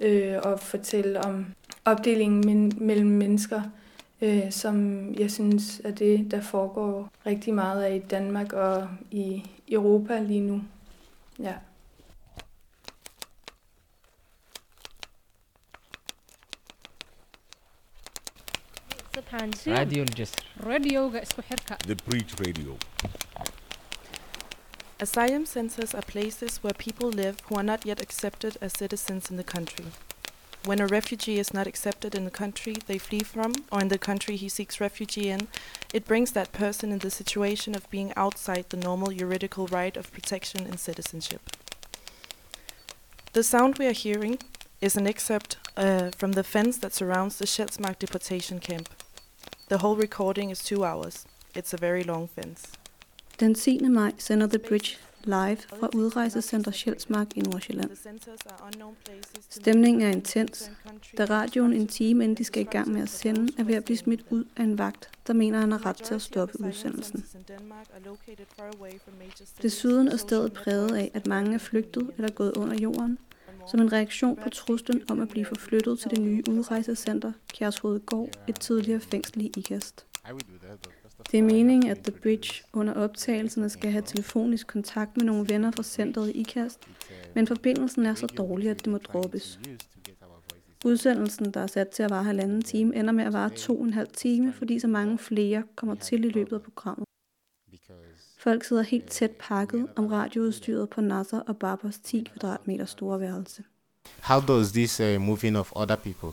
øh, 0.00 0.38
og 0.42 0.60
fortælle 0.60 1.20
om 1.20 1.46
opdelingen 1.84 2.40
men, 2.46 2.72
mellem 2.86 3.08
mennesker, 3.08 3.62
øh, 4.22 4.52
som 4.52 5.06
jeg 5.14 5.30
synes 5.30 5.80
er 5.84 5.90
det, 5.90 6.30
der 6.30 6.40
foregår 6.40 7.10
rigtig 7.26 7.54
meget 7.54 7.82
af 7.82 7.94
i 7.96 7.98
Danmark 7.98 8.52
og 8.52 8.88
i 9.10 9.44
Europa 9.68 10.20
lige 10.20 10.40
nu. 10.40 10.62
Ja. 11.38 11.54
صبحان 19.16 19.50
راديو 19.66 20.02
الجسر 20.02 20.42
radioga 20.66 21.20
isku 21.22 21.42
xirka 21.42 21.74
The 21.76 21.94
Bridge 21.94 22.34
Radio. 22.40 22.76
Asylum 24.99 25.45
centers 25.45 25.93
are 25.93 26.01
places 26.01 26.57
where 26.63 26.73
people 26.73 27.09
live 27.09 27.39
who 27.41 27.55
are 27.55 27.63
not 27.63 27.85
yet 27.85 28.01
accepted 28.01 28.57
as 28.61 28.73
citizens 28.73 29.29
in 29.29 29.37
the 29.37 29.43
country. 29.43 29.85
When 30.65 30.79
a 30.81 30.87
refugee 30.87 31.37
is 31.37 31.53
not 31.53 31.67
accepted 31.67 32.15
in 32.15 32.25
the 32.25 32.31
country 32.31 32.77
they 32.87 32.97
flee 32.97 33.21
from, 33.21 33.53
or 33.71 33.79
in 33.79 33.89
the 33.89 33.99
country 33.99 34.37
he 34.37 34.49
seeks 34.49 34.81
refugee 34.81 35.29
in, 35.29 35.49
it 35.93 36.07
brings 36.07 36.31
that 36.31 36.51
person 36.51 36.91
in 36.91 36.97
the 36.99 37.11
situation 37.11 37.75
of 37.75 37.89
being 37.91 38.11
outside 38.15 38.65
the 38.69 38.77
normal 38.77 39.11
juridical 39.11 39.67
right 39.67 39.95
of 39.95 40.11
protection 40.11 40.65
and 40.65 40.79
citizenship. 40.79 41.41
The 43.33 43.43
sound 43.43 43.77
we 43.77 43.85
are 43.85 43.91
hearing 43.91 44.39
is 44.81 44.97
an 44.97 45.05
excerpt 45.05 45.57
uh, 45.77 46.09
from 46.17 46.31
the 46.31 46.43
fence 46.43 46.77
that 46.79 46.95
surrounds 46.95 47.37
the 47.37 47.45
Sjælsmark 47.45 47.99
deportation 47.99 48.59
camp. 48.59 48.89
The 49.67 49.77
whole 49.77 49.95
recording 49.95 50.49
is 50.49 50.63
two 50.63 50.83
hours. 50.83 51.27
It's 51.53 51.71
a 51.71 51.77
very 51.77 52.03
long 52.03 52.27
fence. 52.27 52.71
Den 53.39 53.55
10. 53.55 53.79
maj 53.89 54.11
sender 54.17 54.47
The 54.47 54.59
Bridge 54.59 54.97
live 55.23 55.57
fra 55.79 55.89
udrejsecenter 55.95 56.71
Sjælsmark 56.71 57.27
i 57.37 57.39
Nordsjælland. 57.39 57.89
Stemningen 59.49 60.01
er 60.01 60.09
intens, 60.09 60.71
da 61.17 61.25
radioen 61.25 61.73
en 61.73 61.87
time 61.87 62.23
inden 62.23 62.37
de 62.37 62.43
skal 62.43 62.61
i 62.61 62.65
gang 62.65 62.93
med 62.93 63.01
at 63.01 63.09
sende, 63.09 63.53
er 63.57 63.63
ved 63.63 63.75
at 63.75 63.85
blive 63.85 63.97
smidt 63.97 64.25
ud 64.29 64.43
af 64.57 64.63
en 64.63 64.77
vagt, 64.77 65.09
der 65.27 65.33
mener, 65.33 65.59
han 65.59 65.71
har 65.71 65.85
ret 65.85 65.95
til 65.95 66.13
at 66.13 66.21
stoppe 66.21 66.59
udsendelsen. 66.59 67.25
Desuden 69.61 70.07
er 70.07 70.17
stedet 70.17 70.53
præget 70.53 70.95
af, 70.95 71.11
at 71.13 71.27
mange 71.27 71.53
er 71.53 71.57
flygtet 71.57 72.11
eller 72.17 72.31
gået 72.31 72.57
under 72.57 72.75
jorden, 72.75 73.17
som 73.71 73.79
en 73.81 73.93
reaktion 73.93 74.39
på 74.43 74.49
truslen 74.49 75.03
om 75.09 75.21
at 75.21 75.29
blive 75.29 75.45
forflyttet 75.45 75.99
til 75.99 76.09
det 76.11 76.19
nye 76.19 76.43
udrejsecenter 76.49 77.31
Kjærshovedgård, 77.53 78.29
et 78.47 78.59
tidligere 78.59 78.99
fængsel 78.99 79.41
i 79.41 79.51
Ikast. 79.57 80.05
Det 81.31 81.37
er 81.37 81.43
meningen, 81.43 81.89
at 81.89 81.97
The 82.03 82.11
Bridge 82.11 82.63
under 82.73 82.93
optagelserne 82.93 83.69
skal 83.69 83.91
have 83.91 84.03
telefonisk 84.05 84.67
kontakt 84.67 85.17
med 85.17 85.25
nogle 85.25 85.49
venner 85.49 85.71
fra 85.71 85.83
centret 85.83 86.29
i 86.29 86.31
IKAST, 86.31 86.79
men 87.35 87.47
forbindelsen 87.47 88.05
er 88.05 88.15
så 88.15 88.27
dårlig, 88.27 88.69
at 88.69 88.85
det 88.85 88.91
må 88.91 88.97
droppes. 88.97 89.59
Udsendelsen, 90.85 91.53
der 91.53 91.59
er 91.59 91.67
sat 91.67 91.89
til 91.89 92.03
at 92.03 92.09
vare 92.09 92.23
halvanden 92.23 92.61
time, 92.61 92.95
ender 92.95 93.11
med 93.11 93.23
at 93.23 93.33
vare 93.33 93.49
to 93.49 93.79
og 93.79 93.85
en 93.85 93.93
halv 93.93 94.07
time, 94.13 94.53
fordi 94.53 94.79
så 94.79 94.87
mange 94.87 95.17
flere 95.17 95.63
kommer 95.75 95.95
til 95.95 96.25
i 96.25 96.29
løbet 96.29 96.55
af 96.55 96.61
programmet. 96.61 97.05
Folk 98.37 98.63
sidder 98.63 98.81
helt 98.81 99.09
tæt 99.09 99.31
pakket 99.31 99.87
om 99.95 100.07
radioudstyret 100.07 100.89
på 100.89 101.01
Nasser 101.01 101.39
og 101.39 101.57
Barbers 101.57 101.99
10 101.99 102.27
kvadratmeter 102.31 102.85
store 102.85 103.19
værelse. 103.19 103.63
How 104.21 104.39
does 104.39 104.71
this 104.71 104.99
uh, 104.99 105.21
moving 105.21 105.57
of 105.57 105.71
other 105.75 105.95
people 105.95 106.29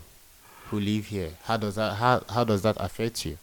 who 0.67 0.79
live 0.79 1.05
here, 1.05 1.31
how 1.41 1.57
does 1.57 1.75
that, 1.75 1.93
how, 1.93 2.21
how 2.29 2.45
does 2.45 2.63
that 2.63 2.77
affect 2.77 3.23
you? 3.23 3.37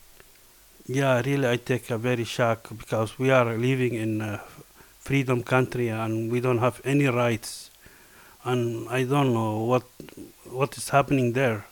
Yeah, 0.87 1.21
really, 1.23 1.47
I 1.47 1.57
take 1.57 1.91
a 1.91 1.97
very 1.97 2.23
shock 2.23 2.69
because 2.75 3.19
we 3.19 3.29
are 3.29 3.55
living 3.55 3.93
in 3.93 4.19
a 4.21 4.41
freedom 4.99 5.43
country 5.43 5.89
and 5.89 6.31
we 6.31 6.39
don't 6.41 6.57
have 6.57 6.81
any 6.83 7.05
rights, 7.05 7.69
and 8.43 8.89
I 8.89 9.03
don't 9.03 9.31
know 9.31 9.59
what 9.59 9.83
what 10.49 10.75
is 10.77 10.89
happening 10.89 11.33
there. 11.33 11.65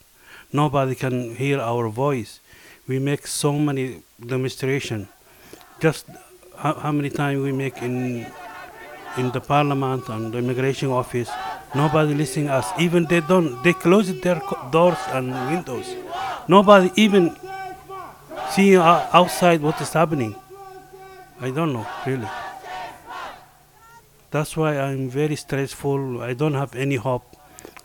Nobody 0.54 0.94
can 0.94 1.36
hear 1.36 1.60
our 1.60 1.90
voice. 1.90 2.40
We 2.88 3.00
make 3.00 3.26
so 3.26 3.54
many 3.54 4.04
demonstration. 4.24 5.08
Just 5.80 6.06
how, 6.56 6.74
how 6.76 6.92
many 6.92 7.10
times 7.10 7.42
we 7.42 7.52
make 7.52 7.82
in 7.82 8.28
in 9.18 9.32
the 9.32 9.42
parliament 9.42 10.08
and 10.10 10.34
the 10.34 10.38
immigration 10.38 10.90
office. 10.92 11.30
Nobody 11.74 12.14
listening 12.14 12.50
us. 12.50 12.68
Even 12.80 13.06
they 13.06 13.22
don't. 13.22 13.64
They 13.64 13.74
close 13.74 14.14
their 14.22 14.42
doors 14.72 15.02
and 15.10 15.34
windows. 15.50 15.88
Nobody 16.48 16.92
even 16.96 17.36
see 18.52 18.78
outside 18.78 19.62
what 19.62 19.80
is 19.82 19.94
happening. 19.94 20.36
I 21.42 21.52
don't 21.52 21.74
know, 21.74 21.88
really. 22.06 22.28
That's 24.32 24.56
why 24.56 24.78
I'm 24.78 25.10
very 25.10 25.36
stressful. 25.36 26.22
I 26.22 26.34
don't 26.34 26.54
have 26.54 26.76
any 26.76 26.96
hope. 26.96 27.29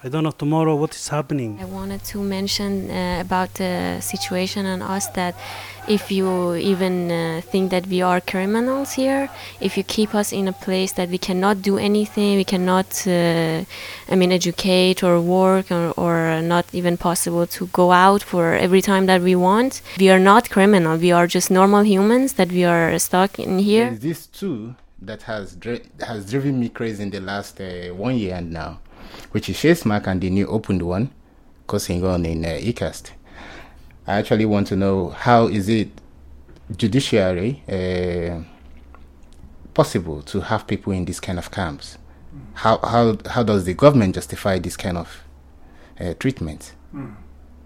I 0.05 0.09
don't 0.11 0.23
know 0.23 0.33
tomorrow 0.33 0.77
what 0.77 0.95
is 0.95 1.09
happening. 1.09 1.59
I 1.59 1.65
wanted 1.65 2.05
to 2.13 2.19
mention 2.23 2.91
uh, 2.91 3.23
about 3.23 3.55
the 3.55 4.03
situation 4.03 4.67
and 4.67 4.83
us 4.83 5.07
that 5.15 5.35
if 5.89 6.13
you 6.13 6.57
even 6.57 7.11
uh, 7.11 7.41
think 7.43 7.71
that 7.71 7.87
we 7.87 8.03
are 8.03 8.21
criminals 8.21 8.93
here, 8.93 9.31
if 9.63 9.79
you 9.79 9.83
keep 9.83 10.15
us 10.15 10.31
in 10.31 10.47
a 10.47 10.53
place 10.53 10.93
that 10.93 11.09
we 11.09 11.17
cannot 11.17 11.63
do 11.63 11.79
anything, 11.79 12.37
we 12.37 12.45
cannot, 12.45 13.07
uh, 13.07 13.65
I 14.11 14.15
mean, 14.15 14.31
educate 14.31 15.03
or 15.03 15.23
work, 15.23 15.71
or, 15.71 15.93
or 15.97 16.43
not 16.43 16.67
even 16.75 16.99
possible 16.99 17.47
to 17.47 17.67
go 17.69 17.91
out 17.91 18.23
for 18.23 18.53
every 18.53 18.83
time 18.83 19.07
that 19.07 19.23
we 19.23 19.35
want, 19.35 19.81
we 19.99 20.11
are 20.11 20.19
not 20.19 20.51
criminal. 20.51 20.99
We 20.99 21.13
are 21.13 21.27
just 21.27 21.51
normal 21.51 21.83
humans 21.83 22.35
that 22.35 22.49
we 22.49 22.65
are 22.65 22.99
stuck 22.99 23.39
in 23.39 23.59
here. 23.59 23.89
Is 23.89 24.01
this 24.01 24.27
too 24.27 24.75
that 25.01 25.23
has 25.23 25.55
dri- 25.57 25.83
has 26.01 26.31
driven 26.31 26.61
me 26.61 26.69
crazy 26.69 27.03
in 27.03 27.11
the 27.11 27.21
last 27.21 27.61
uh, 27.61 27.89
one 27.95 28.17
year 28.17 28.35
and 28.35 28.53
now, 28.53 28.81
which 29.33 29.49
is 29.49 29.57
Shesmark 29.57 30.07
and 30.07 30.21
the 30.21 30.31
new 30.31 30.47
opened 30.47 30.83
one, 30.83 31.11
causing 31.67 32.05
on 32.05 32.25
in 32.27 32.45
uh, 32.45 32.49
ECAST. 32.49 33.11
I 34.07 34.19
actually 34.19 34.45
want 34.45 34.67
to 34.69 34.77
know 34.77 35.11
how 35.11 35.47
is 35.47 35.69
it 35.69 35.89
judiciary 36.77 37.63
uh, 37.69 38.43
possible 39.73 40.23
to 40.23 40.41
have 40.41 40.67
people 40.67 40.93
in 40.93 41.05
these 41.05 41.21
kind 41.21 41.39
of 41.39 41.51
camps? 41.51 41.99
How 42.55 42.79
how 42.79 43.17
how 43.31 43.43
does 43.43 43.65
the 43.65 43.75
government 43.75 44.15
justify 44.15 44.59
this 44.59 44.77
kind 44.77 44.99
of 44.99 45.23
uh, 46.01 46.15
treatment? 46.15 46.75
Mm. 46.95 47.15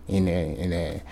In 0.09 0.26
a, 0.26 0.54
in 0.57 0.73
a, 0.73 1.02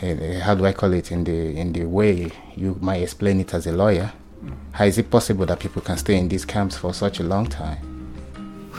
in 0.00 0.22
a 0.22 0.40
how 0.40 0.54
do 0.54 0.66
I 0.66 0.72
call 0.72 0.92
it 0.92 1.10
in 1.10 1.24
the 1.24 1.56
in 1.56 1.72
the 1.72 1.86
way 1.86 2.30
you 2.54 2.76
might 2.82 3.02
explain 3.02 3.40
it 3.40 3.54
as 3.54 3.66
a 3.66 3.72
lawyer? 3.72 4.12
How 4.72 4.84
is 4.84 4.98
it 4.98 5.10
possible 5.10 5.46
that 5.46 5.60
people 5.60 5.80
can 5.80 5.96
stay 5.96 6.16
in 6.16 6.28
these 6.28 6.44
camps 6.44 6.76
for 6.76 6.92
such 6.92 7.20
a 7.20 7.22
long 7.22 7.46
time? 7.46 7.78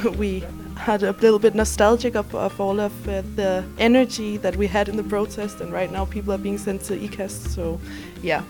we 0.18 0.44
had 0.84 1.02
a 1.02 1.14
little 1.14 1.40
bit 1.40 1.56
nostalgic 1.56 2.16
of, 2.16 2.36
of 2.36 2.60
all 2.60 2.80
of 2.80 2.92
uh, 3.08 3.22
the 3.36 3.64
energy 3.78 4.36
that 4.38 4.56
we 4.58 4.68
had 4.68 4.90
in 4.90 4.98
the 4.98 5.04
protest, 5.04 5.62
and 5.62 5.72
right 5.72 5.90
now 5.90 6.04
people 6.06 6.34
are 6.34 6.38
being 6.38 6.58
sent 6.58 6.82
to 6.84 6.98
ECAST. 6.98 7.48
So, 7.56 7.80
yeah, 8.22 8.44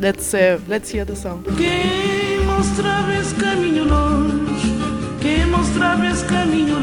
let's 0.00 0.32
uh, 0.32 0.58
let's 0.66 0.88
hear 0.90 1.04
the 1.04 1.16
song. 1.16 1.44
Mostrava 2.46 3.12
esse 3.12 3.34
caminho 3.34 3.84
longe, 3.84 4.66
mostrava 5.50 6.06
esse 6.06 6.24
caminho 6.24 6.76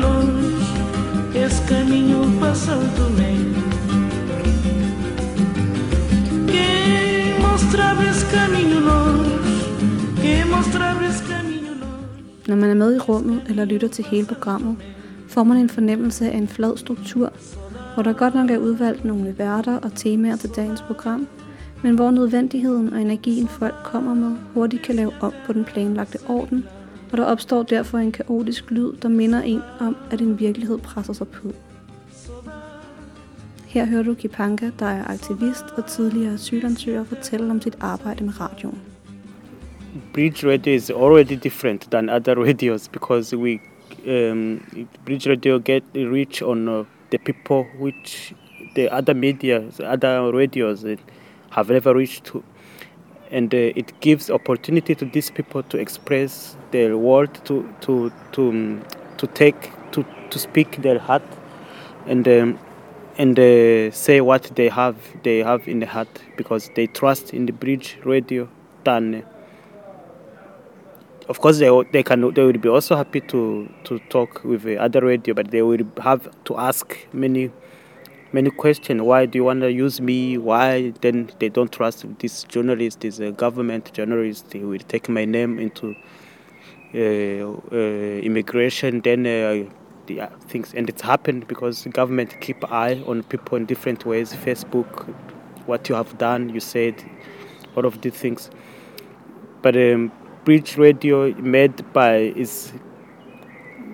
Når 12.47 12.55
man 12.55 12.69
er 12.69 12.73
med 12.73 12.95
i 12.95 12.99
rummet 12.99 13.41
eller 13.49 13.65
lytter 13.65 13.87
til 13.87 14.05
hele 14.05 14.27
programmet, 14.27 14.77
får 15.27 15.43
man 15.43 15.57
en 15.57 15.69
fornemmelse 15.69 16.31
af 16.31 16.37
en 16.37 16.47
flad 16.47 16.77
struktur, 16.77 17.33
hvor 17.93 18.03
der 18.03 18.13
godt 18.13 18.35
nok 18.35 18.49
er 18.51 18.57
udvalgt 18.57 19.05
nogle 19.05 19.35
værter 19.37 19.77
og 19.77 19.95
temaer 19.95 20.35
til 20.35 20.49
dagens 20.49 20.81
program, 20.81 21.27
men 21.83 21.95
hvor 21.95 22.11
nødvendigheden 22.11 22.93
og 22.93 23.01
energien 23.01 23.47
folk 23.47 23.75
kommer 23.83 24.13
med 24.13 24.35
hurtigt 24.53 24.83
kan 24.83 24.95
lave 24.95 25.11
om 25.21 25.33
på 25.45 25.53
den 25.53 25.63
planlagte 25.63 26.17
orden, 26.27 26.65
og 27.11 27.17
der 27.17 27.23
opstår 27.23 27.63
derfor 27.63 27.97
en 27.97 28.11
kaotisk 28.11 28.71
lyd, 28.71 28.93
der 29.01 29.09
minder 29.09 29.41
en 29.41 29.61
om, 29.79 29.95
at 30.11 30.21
en 30.21 30.39
virkelighed 30.39 30.77
presser 30.77 31.13
sig 31.13 31.27
på. 31.27 31.51
Her 33.65 33.85
hører 33.85 34.03
du 34.03 34.13
Kipanka, 34.13 34.71
der 34.79 34.85
er 34.85 35.07
aktivist 35.07 35.65
og 35.77 35.85
tidligere 35.85 36.33
asylansøger, 36.33 37.03
fortælle 37.03 37.51
om 37.51 37.61
sit 37.61 37.77
arbejde 37.79 38.23
med 38.23 38.39
radioen. 38.41 38.92
Bridge 39.93 40.43
radio 40.43 40.73
is 40.73 40.89
already 40.89 41.35
different 41.35 41.91
than 41.91 42.09
other 42.09 42.35
radios 42.35 42.87
because 42.87 43.31
we 43.31 43.61
um, 44.07 44.87
Bridge 45.05 45.27
radio 45.27 45.59
get 45.59 45.83
reach 45.93 46.41
on 46.41 46.67
uh, 46.67 46.83
the 47.11 47.19
people 47.19 47.65
which 47.77 48.33
the 48.73 48.89
other 48.89 49.13
media, 49.13 49.63
other 49.83 50.31
radios 50.31 50.83
uh, 50.83 50.95
have 51.51 51.69
never 51.69 51.93
reached 51.93 52.25
to, 52.25 52.43
and 53.29 53.53
uh, 53.53 53.57
it 53.57 53.99
gives 53.99 54.31
opportunity 54.31 54.95
to 54.95 55.05
these 55.05 55.29
people 55.29 55.61
to 55.61 55.77
express 55.77 56.57
their 56.71 56.97
world, 56.97 57.29
to 57.45 57.71
to 57.81 58.11
to 58.31 58.49
um, 58.49 58.83
to 59.17 59.27
take 59.27 59.71
to 59.91 60.03
to 60.31 60.39
speak 60.39 60.81
their 60.81 60.97
heart, 60.99 61.23
and. 62.07 62.27
Um, 62.27 62.59
and 63.15 63.37
uh, 63.37 63.91
say 63.91 64.21
what 64.21 64.41
they 64.55 64.67
have 64.69 64.97
they 65.21 65.37
have 65.43 65.67
in 65.67 65.79
the 65.79 65.85
heart 65.85 66.07
because 66.35 66.71
they 66.75 66.87
trust 66.87 67.31
in 67.31 67.45
the 67.45 67.53
bridge 67.53 67.99
radio 68.03 68.49
than 68.85 69.23
of 71.29 71.39
course 71.39 71.59
they 71.59 71.69
they 71.91 72.03
can 72.03 72.33
they 72.33 72.43
will 72.43 72.53
be 72.53 72.69
also 72.69 72.95
happy 72.95 73.21
to 73.21 73.69
to 73.83 73.99
talk 74.09 74.43
with 74.43 74.63
the 74.63 74.77
other 74.77 75.01
radio 75.01 75.33
but 75.33 75.51
they 75.51 75.61
will 75.61 75.85
have 76.01 76.29
to 76.43 76.57
ask 76.57 76.97
many 77.13 77.51
many 78.33 78.49
questions. 78.49 79.01
Why 79.01 79.25
do 79.25 79.37
you 79.37 79.43
want 79.43 79.61
to 79.61 79.71
use 79.71 80.01
me? 80.01 80.37
Why 80.37 80.91
then 81.01 81.29
they 81.39 81.49
don't 81.49 81.71
trust 81.71 82.05
this 82.19 82.43
journalist 82.43 83.01
this 83.01 83.19
uh, 83.19 83.29
government 83.31 83.93
journalist? 83.93 84.49
They 84.49 84.59
will 84.59 84.79
take 84.79 85.07
my 85.07 85.23
name 85.23 85.59
into 85.59 85.95
uh, 86.95 87.53
uh, 87.71 88.19
immigration. 88.21 89.01
Then 89.01 89.25
uh, 89.25 89.69
the 90.07 90.21
uh, 90.21 90.29
things 90.47 90.73
and 90.73 90.89
it's 90.89 91.03
happened 91.03 91.47
because 91.47 91.85
government 91.91 92.41
keep 92.41 92.69
eye 92.71 93.01
on 93.05 93.23
people 93.23 93.55
in 93.57 93.65
different 93.65 94.05
ways. 94.05 94.33
Facebook 94.33 95.13
what 95.65 95.87
you 95.87 95.95
have 95.95 96.17
done 96.17 96.49
you 96.49 96.59
said 96.59 97.01
all 97.75 97.85
of 97.85 98.01
these 98.01 98.13
things. 98.13 98.49
But 99.61 99.77
um, 99.77 100.11
bridge 100.45 100.77
radio 100.77 101.33
made 101.35 101.93
by 101.93 102.15
is 102.35 102.73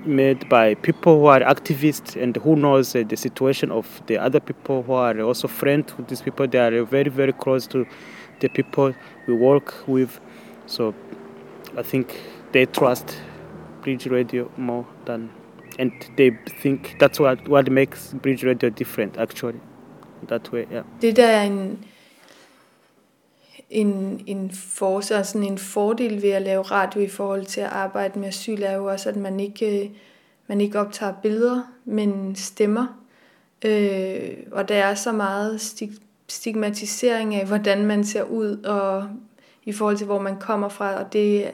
made 0.05 0.47
by 0.49 0.75
people 0.75 1.19
who 1.19 1.25
are 1.25 1.41
activists 1.41 2.21
and 2.21 2.37
who 2.37 2.55
knows 2.55 2.95
uh, 2.95 3.03
the 3.07 3.17
situation 3.17 3.71
of 3.71 4.01
the 4.07 4.17
other 4.17 4.39
people 4.39 4.81
who 4.83 4.93
are 4.93 5.19
also 5.21 5.47
friends 5.47 5.95
with 5.97 6.07
these 6.07 6.21
people. 6.21 6.47
They 6.47 6.59
are 6.59 6.83
very 6.83 7.09
very 7.09 7.33
close 7.33 7.67
to 7.67 7.85
the 8.39 8.49
people 8.49 8.93
we 9.27 9.33
work 9.33 9.73
with. 9.87 10.19
So 10.65 10.95
I 11.77 11.83
think 11.83 12.19
they 12.51 12.65
trust 12.65 13.17
bridge 13.81 14.07
radio 14.07 14.49
more 14.57 14.85
than 15.05 15.29
and 15.77 15.91
they 16.17 16.31
think 16.61 16.95
that's 16.99 17.19
what 17.19 17.47
what 17.47 17.71
makes 17.71 18.13
bridge 18.13 18.43
radio 18.43 18.69
different 18.69 19.17
actually 19.17 19.59
that 20.27 20.51
way 20.51 20.67
yeah 20.71 20.83
Det 21.01 21.15
der 21.15 21.45
er 21.45 21.75
en, 23.69 24.21
en, 24.27 24.51
force 24.51 25.15
og 25.15 25.25
så 25.25 25.31
sådan 25.31 25.47
en 25.47 25.57
fordel 25.57 26.21
ved 26.21 26.29
at 26.29 26.41
lave 26.41 26.61
radio 26.61 27.01
i 27.01 27.07
forhold 27.07 27.45
til 27.45 27.61
at 27.61 27.67
arbejde 27.67 28.19
med 28.19 28.27
asyl, 28.27 28.63
er 28.63 28.75
jo 28.75 28.85
også, 28.85 29.09
at 29.09 29.15
man 29.15 29.39
ikke, 29.39 29.83
øh, 29.83 29.89
man 30.47 30.61
ikke 30.61 30.79
optager 30.79 31.13
billeder, 31.21 31.61
men 31.85 32.35
stemmer. 32.35 32.87
Øh, 33.65 34.37
og 34.51 34.69
der 34.69 34.75
er 34.75 34.95
så 34.95 35.11
meget 35.11 35.61
stig, 35.61 35.91
stigmatisering 36.27 37.35
af, 37.35 37.47
hvordan 37.47 37.85
man 37.85 38.03
ser 38.03 38.23
ud, 38.23 38.57
og 38.57 39.09
i 39.65 39.71
forhold 39.71 39.97
til, 39.97 40.05
hvor 40.05 40.21
man 40.21 40.39
kommer 40.39 40.69
fra, 40.69 40.93
og 40.93 41.13
det, 41.13 41.51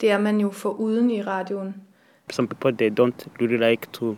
det 0.00 0.10
er 0.10 0.18
man 0.18 0.40
jo 0.40 0.50
for 0.50 0.70
uden 0.70 1.10
i 1.10 1.22
radioen. 1.22 1.74
some 2.30 2.48
people 2.48 2.72
they 2.72 2.90
don't 2.90 3.26
really 3.40 3.56
like 3.56 3.86
to 3.92 4.16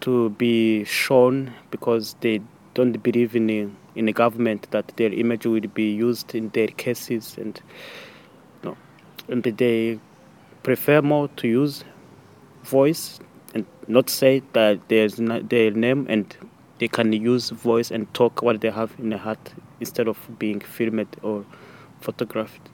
to 0.00 0.28
be 0.30 0.84
shown 0.84 1.50
because 1.70 2.16
they 2.20 2.40
don't 2.74 3.02
believe 3.02 3.34
in 3.34 3.76
in 3.94 4.08
a 4.08 4.12
government 4.12 4.70
that 4.70 4.96
their 4.96 5.12
image 5.12 5.46
will 5.46 5.68
be 5.74 5.90
used 5.90 6.34
in 6.34 6.48
their 6.50 6.68
cases 6.68 7.38
and 7.38 7.60
no 8.62 8.76
and 9.28 9.42
they 9.42 9.98
prefer 10.62 11.02
more 11.02 11.28
to 11.36 11.48
use 11.48 11.84
voice 12.64 13.20
and 13.54 13.64
not 13.88 14.10
say 14.10 14.42
that 14.52 14.78
there's 14.88 15.20
not 15.20 15.48
their 15.48 15.70
name 15.70 16.06
and 16.08 16.36
they 16.78 16.88
can 16.88 17.12
use 17.12 17.50
voice 17.50 17.90
and 17.90 18.12
talk 18.14 18.42
what 18.42 18.60
they 18.60 18.70
have 18.70 18.92
in 18.98 19.10
their 19.10 19.18
heart 19.18 19.54
instead 19.80 20.08
of 20.08 20.18
being 20.38 20.60
filmed 20.60 21.16
or 21.22 21.44
photographed 22.00 22.70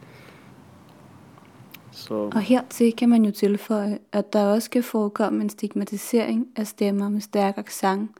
så 1.92 2.14
Og 2.14 2.40
hertil 2.40 2.92
kan 2.92 3.08
man 3.08 3.24
jo 3.24 3.30
tilføje, 3.30 3.98
at 4.12 4.32
der 4.32 4.44
også 4.44 4.70
kan 4.70 4.82
forekomme 4.82 5.42
en 5.42 5.48
stigmatisering 5.48 6.48
af 6.56 6.66
stemmer 6.66 7.08
med 7.08 7.20
stærk 7.20 7.58
accent, 7.58 8.10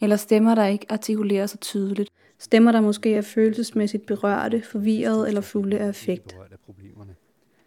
eller 0.00 0.16
stemmer, 0.16 0.54
der 0.54 0.66
ikke 0.66 0.86
artikulerer 0.90 1.46
sig 1.46 1.60
tydeligt. 1.60 2.10
Stemmer, 2.42 2.72
der 2.72 2.80
måske 2.80 3.14
er 3.14 3.20
følelsesmæssigt 3.20 4.06
berørte, 4.06 4.62
forvirrede 4.62 5.28
eller 5.28 5.40
fulde 5.40 5.78
af 5.78 5.86
affekt. 5.86 6.36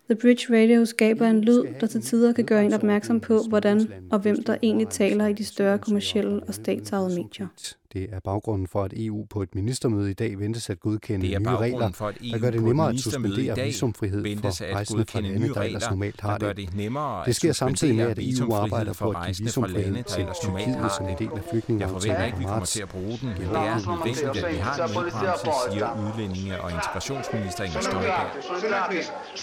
The 0.09 0.15
Bridge 0.21 0.61
Radio 0.61 0.85
skaber 0.85 1.27
en 1.27 1.41
lyd, 1.41 1.63
der 1.79 1.87
til 1.87 2.01
tider 2.01 2.33
kan 2.33 2.45
gøre 2.45 2.65
en 2.65 2.73
opmærksom 2.73 3.19
på, 3.19 3.39
hvordan 3.49 3.87
og 4.11 4.19
hvem 4.19 4.43
der 4.43 4.57
egentlig 4.63 4.87
taler 4.87 5.27
i 5.27 5.33
de 5.33 5.45
større 5.45 5.79
kommercielle 5.79 6.43
og 6.43 6.53
statsejede 6.53 7.09
medier. 7.09 7.47
Det 7.95 8.07
er 8.11 8.19
baggrunden 8.19 8.67
for, 8.67 8.83
at 8.83 8.93
EU 8.97 9.25
på 9.29 9.41
et 9.41 9.55
ministermøde 9.55 10.11
i 10.11 10.13
dag 10.13 10.39
ventes 10.39 10.69
at 10.69 10.79
godkende 10.79 11.27
Det 11.27 11.41
nye 11.41 11.57
regler, 11.57 11.91
for, 11.91 12.07
at 12.07 12.15
der 12.21 12.27
EU 12.33 12.39
gør 12.41 12.51
det 12.51 12.59
på 12.59 12.65
et 12.65 12.67
nemmere 12.69 12.89
at 12.89 12.99
suspendere 12.99 13.55
visumfrihed 13.65 14.23
for 14.23 14.73
rejsende 14.75 15.05
fra 15.05 15.19
lande, 15.19 15.39
nye 15.39 15.53
der 15.53 15.61
ellers 15.61 15.89
normalt 15.89 16.21
der 16.21 16.27
har 16.27 16.37
gør 16.39 16.53
det. 16.53 16.57
det 16.67 16.75
nemmere 16.75 17.25
Det 17.25 17.35
sker 17.35 17.53
samtidig 17.53 17.95
med, 17.95 18.05
at 18.05 18.19
EU 18.21 18.53
arbejder 18.53 18.91
visumfrihed 18.91 18.93
for 18.93 19.05
at 19.05 19.15
give 19.15 19.23
rejsende 19.23 19.45
visum 19.47 19.63
fra 19.63 19.69
for 19.69 19.73
lande, 19.77 19.91
lande 19.91 20.03
der 20.03 20.15
til 20.15 20.25
Tyrkiet 20.41 20.91
som 20.97 21.05
en 21.05 21.11
det. 21.11 21.19
del 21.19 21.27
af 21.27 21.35
Jeg 21.35 21.43
forventer 21.43 21.49
flygtningeaftalen 21.51 22.25
ikke, 22.25 22.35
i 22.37 22.39
vi 22.39 22.43
kommer 22.45 22.59
marts. 22.59 22.71
til 22.71 22.81
at 22.81 22.89
bruge 22.89 23.15
den, 23.21 23.27
men 23.27 23.37
det 23.37 23.45
er 23.45 23.75
nødvendigt, 23.89 24.25
at 24.25 24.53
vi 24.53 24.57
har 24.67 24.73
en 24.75 24.91
nødbremse, 24.95 25.51
siger 25.71 25.87
udlændinge- 26.05 26.61
og 26.63 26.69
integrationsminister 26.77 27.61
Inger 27.67 27.81
Støjberg. 27.81 28.27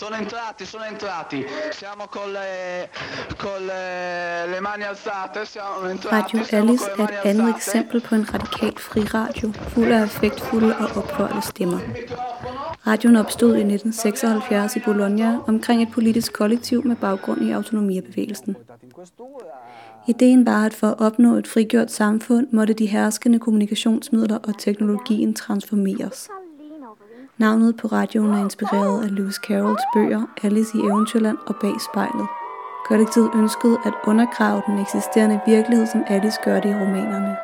Sono 0.01 0.15
entrati, 0.25 0.62
sono 0.73 0.85
entrati. 0.95 1.38
Siamo 1.81 2.05
con 2.17 2.27
le, 2.37 2.49
con 3.45 3.59
le, 3.71 3.83
le 4.53 4.59
mani 4.67 4.85
alzate. 4.93 5.41
Siamo 5.53 5.87
entrati. 5.95 6.17
Radio 6.17 6.45
siamo 6.45 6.69
Alice 6.69 6.88
er 6.99 7.05
et 7.05 7.17
andet 7.31 7.49
eksempel 7.57 7.99
på 8.09 8.15
en 8.15 8.27
radikalt 8.42 8.81
fri 8.81 9.00
radio, 9.00 9.52
fuld 9.52 9.92
af 9.92 10.00
affektfulde 10.00 10.74
og 10.76 10.88
oprørte 10.96 11.42
stemmer. 11.42 11.78
Radioen 12.87 13.16
opstod 13.16 13.48
i 13.48 13.61
1976 13.61 14.76
i 14.76 14.81
Bologna 14.85 15.38
omkring 15.46 15.83
et 15.83 15.88
politisk 15.92 16.33
kollektiv 16.33 16.87
med 16.87 16.96
baggrund 16.96 17.42
i 17.42 17.50
autonomibevægelsen. 17.50 18.57
Ideen 20.09 20.46
var, 20.46 20.64
at 20.64 20.74
for 20.74 20.87
at 20.87 21.00
opnå 21.00 21.35
et 21.35 21.46
frigjort 21.46 21.92
samfund, 21.92 22.46
måtte 22.52 22.74
de 22.74 22.87
herskende 22.87 23.38
kommunikationsmidler 23.38 24.38
og 24.38 24.59
teknologien 24.59 25.35
transformeres. 25.35 26.28
Navnet 27.38 27.76
på 27.76 27.87
radioen 27.88 28.35
er 28.35 28.44
inspireret 28.44 29.05
af 29.05 29.14
Lewis 29.14 29.35
Carrolls 29.35 29.83
bøger 29.94 30.22
Alice 30.42 30.78
i 30.78 30.81
Eventyrland 30.81 31.38
og 31.46 31.55
Bag 31.61 31.74
spejlet. 31.90 32.26
Kollektivet 32.88 33.31
ønskede 33.35 33.78
at 33.85 33.92
undergrave 34.07 34.62
den 34.66 34.78
eksisterende 34.78 35.40
virkelighed, 35.46 35.87
som 35.87 36.05
Alice 36.07 36.38
gør 36.44 36.61
det 36.61 36.70
i 36.70 36.74
romanerne. 36.74 37.37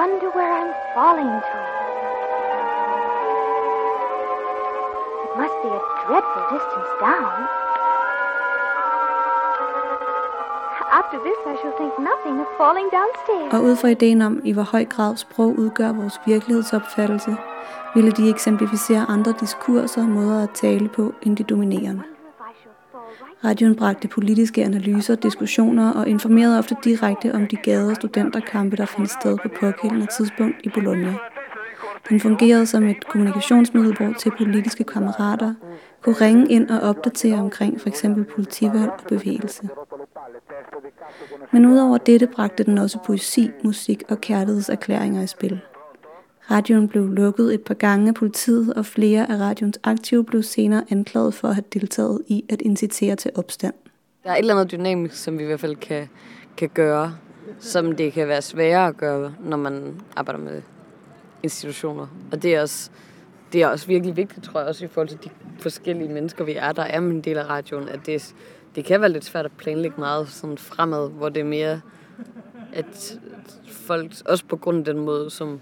Wonder 0.00 0.30
where 0.36 0.52
I'm 0.60 0.72
falling 0.96 1.32
to. 1.48 1.58
It 5.24 5.32
must 5.40 5.56
be 5.64 5.70
a 5.80 5.82
dreadful 6.04 6.44
distance 6.54 6.90
down. 7.08 7.36
After 10.98 11.18
this, 11.26 11.38
I 11.52 11.54
shall 11.60 11.74
think 11.80 11.92
nothing 12.10 12.36
of 12.44 12.48
falling 12.60 12.88
downstairs. 12.98 13.54
Og 13.54 13.62
ud 13.64 13.76
fra 13.76 13.88
ideen 13.88 14.22
om, 14.22 14.40
i 14.44 14.52
hvor 14.52 14.62
høj 14.62 14.84
grad 14.84 15.16
sprog 15.16 15.58
udgør 15.58 15.92
vores 15.92 16.20
virkelighedsopfattelse, 16.26 17.36
ville 17.94 18.10
de 18.10 18.30
eksemplificere 18.30 19.06
andre 19.08 19.34
diskurser 19.40 20.02
og 20.02 20.08
måder 20.08 20.42
at 20.42 20.50
tale 20.50 20.88
på 20.88 21.12
end 21.22 21.36
de 21.36 21.42
dominerende. 21.42 22.02
Radioen 23.46 23.76
bragte 23.76 24.08
politiske 24.08 24.64
analyser, 24.64 25.14
diskussioner 25.14 25.92
og 25.92 26.08
informerede 26.08 26.58
ofte 26.58 26.76
direkte 26.84 27.34
om 27.34 27.46
de 27.46 27.56
gade- 27.56 27.90
og 27.90 27.96
studenterkampe, 27.96 28.76
der 28.76 28.86
fandt 28.86 29.10
sted 29.10 29.38
på 29.42 29.48
pågældende 29.60 30.06
tidspunkt 30.18 30.56
i 30.64 30.68
Bologna. 30.68 31.14
Den 32.08 32.20
fungerede 32.20 32.66
som 32.66 32.84
et 32.84 33.08
kommunikationsmiddel, 33.08 33.96
hvor 33.96 34.12
til 34.12 34.32
politiske 34.38 34.84
kammerater 34.84 35.54
kunne 36.02 36.16
ringe 36.20 36.48
ind 36.48 36.70
og 36.70 36.80
opdatere 36.80 37.38
omkring 37.38 37.80
f.eks. 37.80 38.04
politivold 38.34 38.90
og 38.90 39.04
bevægelse. 39.08 39.68
Men 41.52 41.66
udover 41.66 41.98
dette 41.98 42.26
bragte 42.26 42.64
den 42.64 42.78
også 42.78 42.98
poesi, 43.06 43.50
musik 43.64 44.02
og 44.08 44.20
kærlighedserklæringer 44.20 45.22
i 45.22 45.26
spil. 45.26 45.60
Radioen 46.50 46.88
blev 46.88 47.08
lukket 47.08 47.54
et 47.54 47.62
par 47.62 47.74
gange 47.74 48.08
af 48.08 48.14
politiet, 48.14 48.74
og 48.74 48.86
flere 48.86 49.30
af 49.30 49.36
radioens 49.36 49.78
aktive 49.82 50.24
blev 50.24 50.42
senere 50.42 50.84
anklaget 50.90 51.34
for 51.34 51.48
at 51.48 51.54
have 51.54 51.64
deltaget 51.72 52.22
i 52.26 52.44
at 52.48 52.62
incitere 52.62 53.16
til 53.16 53.30
opstand. 53.34 53.74
Der 54.24 54.30
er 54.30 54.34
et 54.34 54.38
eller 54.38 54.54
andet 54.54 54.70
dynamisk, 54.70 55.14
som 55.14 55.38
vi 55.38 55.42
i 55.42 55.46
hvert 55.46 55.60
fald 55.60 55.76
kan, 55.76 56.08
kan 56.56 56.68
gøre, 56.74 57.16
som 57.58 57.96
det 57.96 58.12
kan 58.12 58.28
være 58.28 58.42
sværere 58.42 58.88
at 58.88 58.96
gøre, 58.96 59.34
når 59.40 59.56
man 59.56 60.00
arbejder 60.16 60.40
med 60.40 60.62
institutioner. 61.42 62.06
Og 62.32 62.42
det 62.42 62.54
er 62.54 62.60
også, 62.60 62.90
det 63.52 63.62
er 63.62 63.66
også 63.68 63.86
virkelig 63.86 64.16
vigtigt, 64.16 64.44
tror 64.44 64.60
jeg, 64.60 64.68
også 64.68 64.84
i 64.84 64.88
forhold 64.88 65.08
til 65.08 65.18
de 65.24 65.30
forskellige 65.58 66.08
mennesker, 66.08 66.44
vi 66.44 66.52
er, 66.52 66.72
der 66.72 66.82
er 66.82 66.98
en 66.98 67.20
del 67.20 67.38
af 67.38 67.48
radioen, 67.48 67.88
at 67.88 68.00
det, 68.06 68.34
det 68.74 68.84
kan 68.84 69.00
være 69.00 69.12
lidt 69.12 69.24
svært 69.24 69.44
at 69.44 69.52
planlægge 69.52 70.00
meget 70.00 70.28
sådan 70.28 70.58
fremad, 70.58 71.10
hvor 71.10 71.28
det 71.28 71.40
er 71.40 71.44
mere, 71.44 71.80
at 72.72 73.18
folk, 73.66 74.12
også 74.26 74.44
på 74.44 74.56
grund 74.56 74.78
af 74.78 74.94
den 74.94 75.04
måde, 75.04 75.30
som 75.30 75.60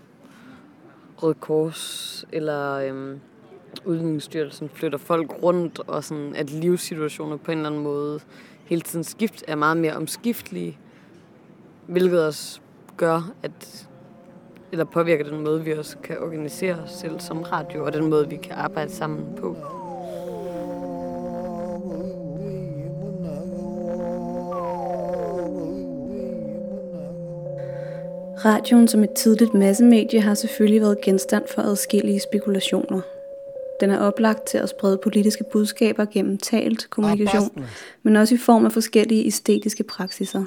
Røde 1.23 1.35
Kors 1.35 2.25
eller 2.33 2.75
øhm, 2.75 3.21
Udlændingsstyrelsen 3.85 4.69
flytter 4.69 4.99
folk 4.99 5.43
rundt, 5.43 5.79
og 5.79 6.05
sådan, 6.05 6.37
at 6.37 6.51
livssituationer 6.51 7.37
på 7.37 7.51
en 7.51 7.59
eller 7.59 7.71
anden 7.71 7.83
måde 7.83 8.21
hele 8.65 8.81
tiden 8.81 9.05
skift, 9.05 9.45
er 9.49 9.55
meget 9.55 9.77
mere 9.77 9.97
omskiftelige, 9.97 10.79
hvilket 11.87 12.27
også 12.27 12.61
gør, 12.97 13.33
at 13.43 13.89
eller 14.73 14.85
påvirker 14.85 15.25
den 15.25 15.45
måde, 15.45 15.65
vi 15.65 15.73
også 15.73 15.99
kan 15.99 16.19
organisere 16.19 16.75
os 16.75 16.91
selv 16.91 17.21
som 17.21 17.43
radio, 17.43 17.85
og 17.85 17.93
den 17.93 18.11
måde, 18.11 18.29
vi 18.29 18.37
kan 18.37 18.53
arbejde 18.53 18.91
sammen 18.91 19.27
på. 19.37 19.74
Radioen 28.45 28.89
som 28.89 29.05
et 29.05 29.13
tidligt 29.13 29.55
massemedie 29.55 30.21
har 30.21 30.35
selvfølgelig 30.35 30.81
været 30.81 31.01
genstand 31.01 31.45
for 31.55 31.63
adskillige 31.63 32.21
spekulationer. 32.21 33.01
Den 33.81 33.91
er 33.91 33.99
oplagt 34.01 34.47
til 34.47 34.59
at 34.59 34.69
sprede 34.69 34.99
politiske 35.03 35.45
budskaber 35.53 36.05
gennem 36.05 36.39
talt 36.39 36.91
kommunikation, 36.91 37.67
men 38.03 38.17
også 38.17 38.35
i 38.35 38.39
form 38.39 38.65
af 38.65 38.73
forskellige 38.73 39.27
æstetiske 39.27 39.83
praksiser. 39.83 40.45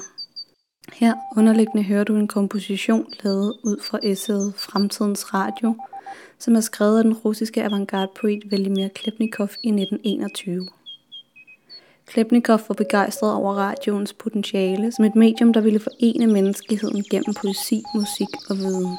Her 0.92 1.14
underliggende 1.36 1.82
hører 1.82 2.04
du 2.04 2.16
en 2.16 2.28
komposition 2.28 3.06
lavet 3.22 3.56
ud 3.64 3.82
fra 3.82 3.98
essayet 4.02 4.52
Fremtidens 4.56 5.34
Radio, 5.34 5.74
som 6.38 6.56
er 6.56 6.60
skrevet 6.60 6.98
af 6.98 7.04
den 7.04 7.14
russiske 7.14 7.64
avantgarde-poet 7.64 8.42
Velimir 8.50 8.88
Klepnikov 8.88 9.48
i 9.62 9.68
1921. 9.68 10.68
Klepnikov 12.08 12.60
var 12.68 12.74
begejstret 12.74 13.34
over 13.34 13.54
radioens 13.54 14.12
potentiale 14.12 14.92
som 14.92 15.04
et 15.04 15.14
medium, 15.14 15.52
der 15.52 15.60
ville 15.60 15.80
forene 15.80 16.26
menneskeheden 16.26 17.04
gennem 17.10 17.34
poesi, 17.34 17.82
musik 17.94 18.28
og 18.50 18.56
viden. 18.56 18.98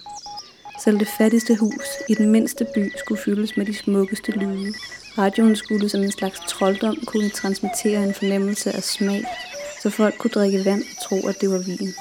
Selv 0.83 0.99
det 0.99 1.07
fattigste 1.17 1.55
hus 1.55 1.87
i 2.09 2.13
den 2.13 2.29
mindste 2.29 2.67
by 2.75 2.91
skulle 2.97 3.21
fyldes 3.21 3.57
med 3.57 3.65
de 3.65 3.73
smukkeste 3.73 4.31
lyde, 4.31 4.73
Radioen 5.17 5.55
skulle 5.55 5.89
som 5.89 6.01
en 6.01 6.11
slags 6.11 6.39
trolddom 6.39 6.95
kunne 7.05 7.29
transmittere 7.29 8.03
en 8.03 8.13
fornemmelse 8.13 8.71
af 8.71 8.83
smag, 8.83 9.23
så 9.81 9.89
folk 9.89 10.17
kunne 10.17 10.31
drikke 10.31 10.65
vand 10.65 10.81
og 10.81 11.03
tro, 11.03 11.27
at 11.27 11.41
det 11.41 11.49
var 11.49 11.57
vin. 11.57 11.93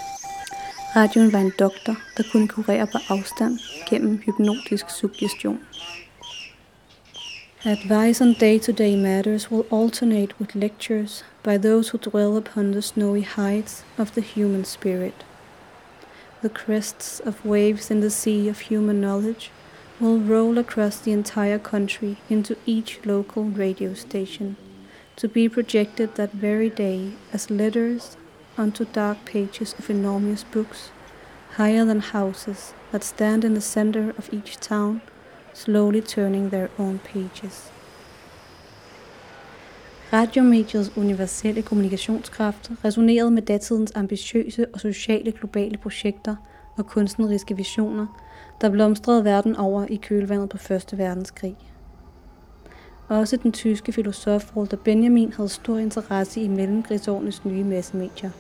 Radioen 0.97 1.33
var 1.33 1.39
en 1.39 1.53
doktor, 1.59 1.97
der 2.17 2.23
kunne 2.33 2.49
kurere 2.49 2.87
på 2.87 2.99
afstand 3.09 3.59
gennem 3.91 4.19
hypnotisk 4.27 4.91
suggestion. 4.91 5.61
Advice 7.69 8.23
on 8.23 8.33
day-to-day 8.33 8.97
matters 8.97 9.51
will 9.51 9.67
alternate 9.69 10.33
with 10.41 10.55
lectures 10.55 11.23
by 11.43 11.59
those 11.59 11.91
who 11.91 11.99
dwell 11.99 12.35
upon 12.35 12.71
the 12.71 12.81
snowy 12.81 13.21
heights 13.21 13.85
of 13.99 14.15
the 14.15 14.23
human 14.23 14.65
spirit. 14.65 15.23
The 16.41 16.49
crests 16.49 17.21
of 17.21 17.45
waves 17.45 17.91
in 17.91 18.01
the 18.01 18.09
sea 18.09 18.49
of 18.49 18.59
human 18.59 19.03
knowledge 19.03 19.51
will 20.01 20.19
roll 20.19 20.57
across 20.57 20.99
the 20.99 21.13
entire 21.13 21.59
country 21.59 22.17
into 22.31 22.57
each 22.65 23.05
local 23.05 23.45
radio 23.45 23.93
station, 23.93 24.57
to 25.17 25.29
be 25.29 25.47
projected 25.47 26.15
that 26.15 26.33
very 26.33 26.71
day 26.71 27.13
as 27.35 27.51
letters 27.51 28.17
onto 28.57 28.87
dark 28.87 29.27
pages 29.27 29.75
of 29.79 29.91
enormous 29.91 30.43
books, 30.43 30.91
higher 31.57 31.85
than 31.85 32.01
houses 32.01 32.73
that 32.93 33.05
stand 33.05 33.45
in 33.45 33.53
the 33.53 33.61
center 33.61 34.15
of 34.17 34.33
each 34.33 34.57
town, 34.57 35.03
slowly 35.59 36.01
turning 36.01 36.51
their 36.51 36.69
own 36.79 37.01
pages. 37.13 37.73
Radiomediets 40.13 40.97
universelle 40.97 41.63
kommunikationskraft 41.63 42.71
resonerede 42.85 43.31
med 43.31 43.43
datidens 43.43 43.93
ambitiøse 43.95 44.67
og 44.73 44.81
sociale 44.81 45.33
globale 45.33 45.77
projekter 45.79 46.37
og 46.77 46.87
kunstneriske 46.87 47.57
visioner, 47.57 48.07
der 48.61 48.71
blomstrede 48.71 49.25
verden 49.25 49.57
over 49.57 49.87
i 49.87 49.97
kølvandet 49.97 50.49
på 50.49 50.57
Første 50.57 50.99
Verdenskrig. 50.99 51.57
Også 53.09 53.37
den 53.37 53.53
tyske 53.53 53.93
filosof 53.93 54.57
Walter 54.57 54.77
Benjamin 54.77 55.33
havde 55.33 55.49
stor 55.49 55.79
interesse 55.79 56.41
i 56.41 56.49
mellemkrigsårenes 56.49 57.45
nye 57.45 57.65
massemedier. 57.65 58.31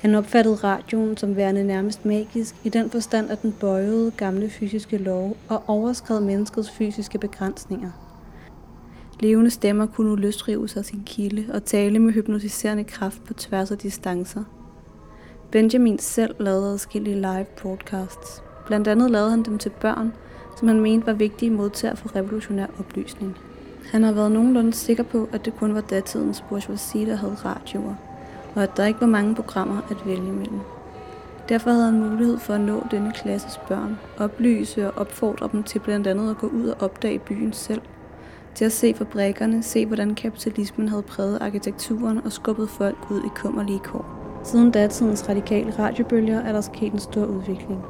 Han 0.00 0.14
opfattede 0.14 0.54
radioen 0.54 1.16
som 1.16 1.36
værende 1.36 1.64
nærmest 1.64 2.04
magisk 2.04 2.54
i 2.64 2.68
den 2.68 2.90
forstand, 2.90 3.30
at 3.30 3.42
den 3.42 3.52
bøjede 3.60 4.10
gamle 4.10 4.50
fysiske 4.50 4.98
love 4.98 5.34
og 5.48 5.62
overskred 5.66 6.20
menneskets 6.20 6.70
fysiske 6.70 7.18
begrænsninger. 7.18 7.90
Levende 9.20 9.50
stemmer 9.50 9.86
kunne 9.86 10.10
nu 10.10 10.16
løsrive 10.16 10.68
sig 10.68 10.84
sin 10.84 11.02
kilde 11.06 11.54
og 11.54 11.64
tale 11.64 11.98
med 11.98 12.12
hypnotiserende 12.12 12.84
kraft 12.84 13.24
på 13.24 13.34
tværs 13.34 13.70
af 13.70 13.78
distancer. 13.78 14.44
Benjamin 15.50 15.98
selv 15.98 16.34
lavede 16.40 16.72
adskillige 16.72 17.16
live 17.16 17.46
broadcasts. 17.62 18.42
Blandt 18.66 18.88
andet 18.88 19.10
lavede 19.10 19.30
han 19.30 19.42
dem 19.42 19.58
til 19.58 19.70
børn, 19.80 20.12
som 20.58 20.68
han 20.68 20.80
mente 20.80 21.06
var 21.06 21.12
vigtige 21.12 21.50
modtager 21.50 21.94
for 21.94 22.16
revolutionær 22.16 22.66
oplysning. 22.78 23.36
Han 23.92 24.02
har 24.02 24.12
været 24.12 24.32
nogenlunde 24.32 24.72
sikker 24.72 25.02
på, 25.02 25.28
at 25.32 25.44
det 25.44 25.56
kun 25.56 25.74
var 25.74 25.80
datidens 25.80 26.44
bourgeoisie, 26.48 27.06
der 27.06 27.16
havde 27.16 27.34
radioer, 27.34 27.94
og 28.58 28.64
at 28.64 28.76
der 28.76 28.86
ikke 28.86 29.00
var 29.00 29.06
mange 29.06 29.34
programmer 29.34 29.80
at 29.90 30.06
vælge 30.06 30.28
imellem. 30.28 30.60
Derfor 31.48 31.70
havde 31.70 31.84
han 31.84 32.10
mulighed 32.10 32.38
for 32.38 32.54
at 32.54 32.60
nå 32.60 32.86
denne 32.90 33.12
klasses 33.12 33.60
børn, 33.68 33.98
oplyse 34.18 34.86
og 34.86 34.98
opfordre 35.00 35.48
dem 35.52 35.62
til 35.62 35.78
blandt 35.78 36.06
andet 36.06 36.30
at 36.30 36.38
gå 36.38 36.46
ud 36.46 36.68
og 36.68 36.76
opdage 36.82 37.18
byen 37.18 37.52
selv, 37.52 37.80
til 38.54 38.64
at 38.64 38.72
se 38.72 38.94
fabrikkerne, 38.94 39.62
se 39.62 39.86
hvordan 39.86 40.14
kapitalismen 40.14 40.88
havde 40.88 41.02
præget 41.02 41.38
arkitekturen 41.42 42.20
og 42.24 42.32
skubbet 42.32 42.68
folk 42.68 43.10
ud 43.10 43.20
i 43.20 43.28
kummerlige 43.34 43.78
kår. 43.78 44.04
Siden 44.44 44.70
datidens 44.70 45.28
radikale 45.28 45.72
radiobølger 45.78 46.40
er 46.40 46.52
der 46.52 46.60
sket 46.60 46.92
en 46.92 46.98
stor 46.98 47.24
udvikling. 47.24 47.82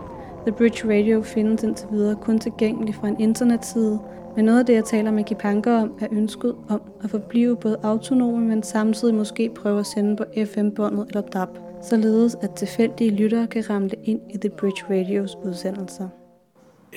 The 0.47 0.53
Bridge 0.53 0.99
Radio 0.99 1.23
findes 1.23 1.63
indtil 1.63 1.87
videre 1.91 2.17
kun 2.17 2.39
tilgængelig 2.39 2.95
fra 2.95 3.09
en 3.09 3.21
internetside, 3.21 4.01
men 4.39 4.45
noget 4.45 4.59
af 4.59 4.67
det, 4.67 4.75
jeg 4.75 4.85
taler 4.85 5.11
med 5.11 5.25
Kipanker 5.25 5.83
om, 5.83 5.99
er 6.01 6.09
ønsket 6.13 6.57
om 6.69 6.83
at 7.03 7.11
forblive 7.11 7.57
både 7.57 7.81
autonome, 7.83 8.47
men 8.47 8.63
samtidig 8.63 9.15
måske 9.15 9.51
prøve 9.55 9.81
at 9.81 9.87
sende 9.87 10.17
på 10.17 10.25
FM-båndet 10.47 11.07
eller 11.09 11.21
DAB, 11.21 11.49
således 11.83 12.35
at 12.35 12.51
tilfældige 12.55 13.11
lyttere 13.11 13.47
kan 13.47 13.71
ramle 13.71 13.95
ind 14.05 14.21
i 14.35 14.39
The 14.39 14.51
Bridge 14.51 14.85
Radios 14.91 15.37
udsendelser. 15.45 16.09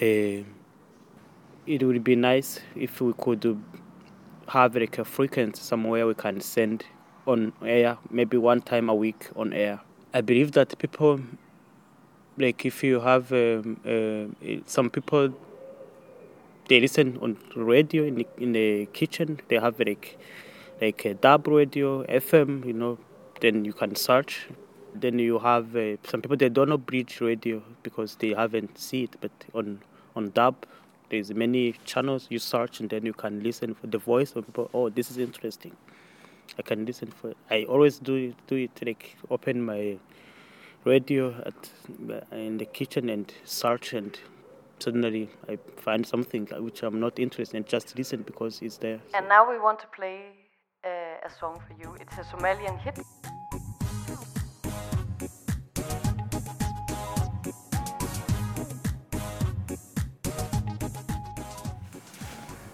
Uh, 0.01 0.45
it 1.67 1.83
would 1.83 1.99
be 1.99 2.15
nice 2.15 2.63
if 2.75 3.01
we 3.01 3.13
could 3.13 3.57
have 4.47 4.79
like 4.79 5.01
a 5.01 5.03
frequency 5.03 5.61
somewhere 5.61 6.07
we 6.07 6.13
can 6.13 6.41
send 6.41 6.79
on 7.25 7.53
air, 7.65 7.95
maybe 8.09 8.37
one 8.37 8.61
time 8.61 8.91
a 8.91 8.95
week 8.95 9.31
on 9.35 9.53
air. 9.53 9.77
I 10.13 10.21
believe 10.21 10.51
that 10.51 10.75
people, 10.79 11.23
like 12.37 12.67
if 12.67 12.83
you 12.83 12.99
have 12.99 13.31
um, 13.31 13.77
uh, 13.85 14.57
some 14.65 14.89
people, 14.89 15.33
they 16.71 16.79
listen 16.79 17.17
on 17.21 17.37
radio 17.53 18.05
in 18.05 18.15
the, 18.15 18.27
in 18.37 18.53
the 18.53 18.85
kitchen. 18.93 19.41
They 19.49 19.59
have 19.59 19.77
like 19.77 20.17
like 20.81 21.03
a 21.03 21.13
DAB 21.13 21.47
radio, 21.47 22.05
FM. 22.05 22.65
You 22.65 22.71
know, 22.71 22.97
then 23.41 23.65
you 23.65 23.73
can 23.73 23.93
search. 23.95 24.47
Then 24.95 25.19
you 25.19 25.37
have 25.39 25.75
uh, 25.75 25.97
some 26.05 26.21
people 26.21 26.37
they 26.37 26.47
don't 26.47 26.69
know 26.69 26.77
bridge 26.77 27.19
radio 27.19 27.61
because 27.83 28.15
they 28.15 28.29
haven't 28.29 28.77
seen 28.77 29.03
it, 29.03 29.17
but 29.19 29.31
on 29.53 29.81
on 30.15 30.29
DAB 30.29 30.65
there's 31.09 31.33
many 31.33 31.73
channels 31.83 32.27
you 32.29 32.39
search 32.39 32.79
and 32.79 32.89
then 32.89 33.05
you 33.05 33.11
can 33.11 33.43
listen 33.43 33.75
for 33.75 33.87
the 33.87 33.97
voice 33.97 34.31
of 34.37 34.45
people. 34.45 34.69
Oh, 34.73 34.87
this 34.89 35.11
is 35.11 35.17
interesting. 35.17 35.75
I 36.57 36.61
can 36.61 36.85
listen 36.85 37.11
for. 37.11 37.33
I 37.49 37.65
always 37.65 37.99
do 37.99 38.33
do 38.47 38.55
it 38.55 38.71
like 38.85 39.17
open 39.29 39.61
my 39.61 39.97
radio 40.85 41.35
at 41.45 41.69
in 42.31 42.59
the 42.59 42.65
kitchen 42.65 43.09
and 43.09 43.33
search 43.43 43.91
and 43.91 44.17
suddenly 44.81 45.29
I 45.47 45.57
find 45.77 46.05
something 46.05 46.47
which 46.59 46.83
I'm 46.83 46.99
not 46.99 47.19
interested 47.19 47.57
in. 47.57 47.65
Just 47.65 47.97
listen 47.97 48.23
because 48.23 48.61
it's 48.61 48.77
there. 48.77 48.99
And 49.13 49.27
now 49.27 49.49
we 49.49 49.59
want 49.59 49.79
to 49.79 49.87
play 49.87 50.33
uh, 50.83 51.27
a 51.27 51.29
song 51.29 51.59
for 51.67 51.73
you. 51.81 51.95
It's 51.99 52.17
a 52.17 52.23
Somalian 52.23 52.79
hit. 52.79 52.99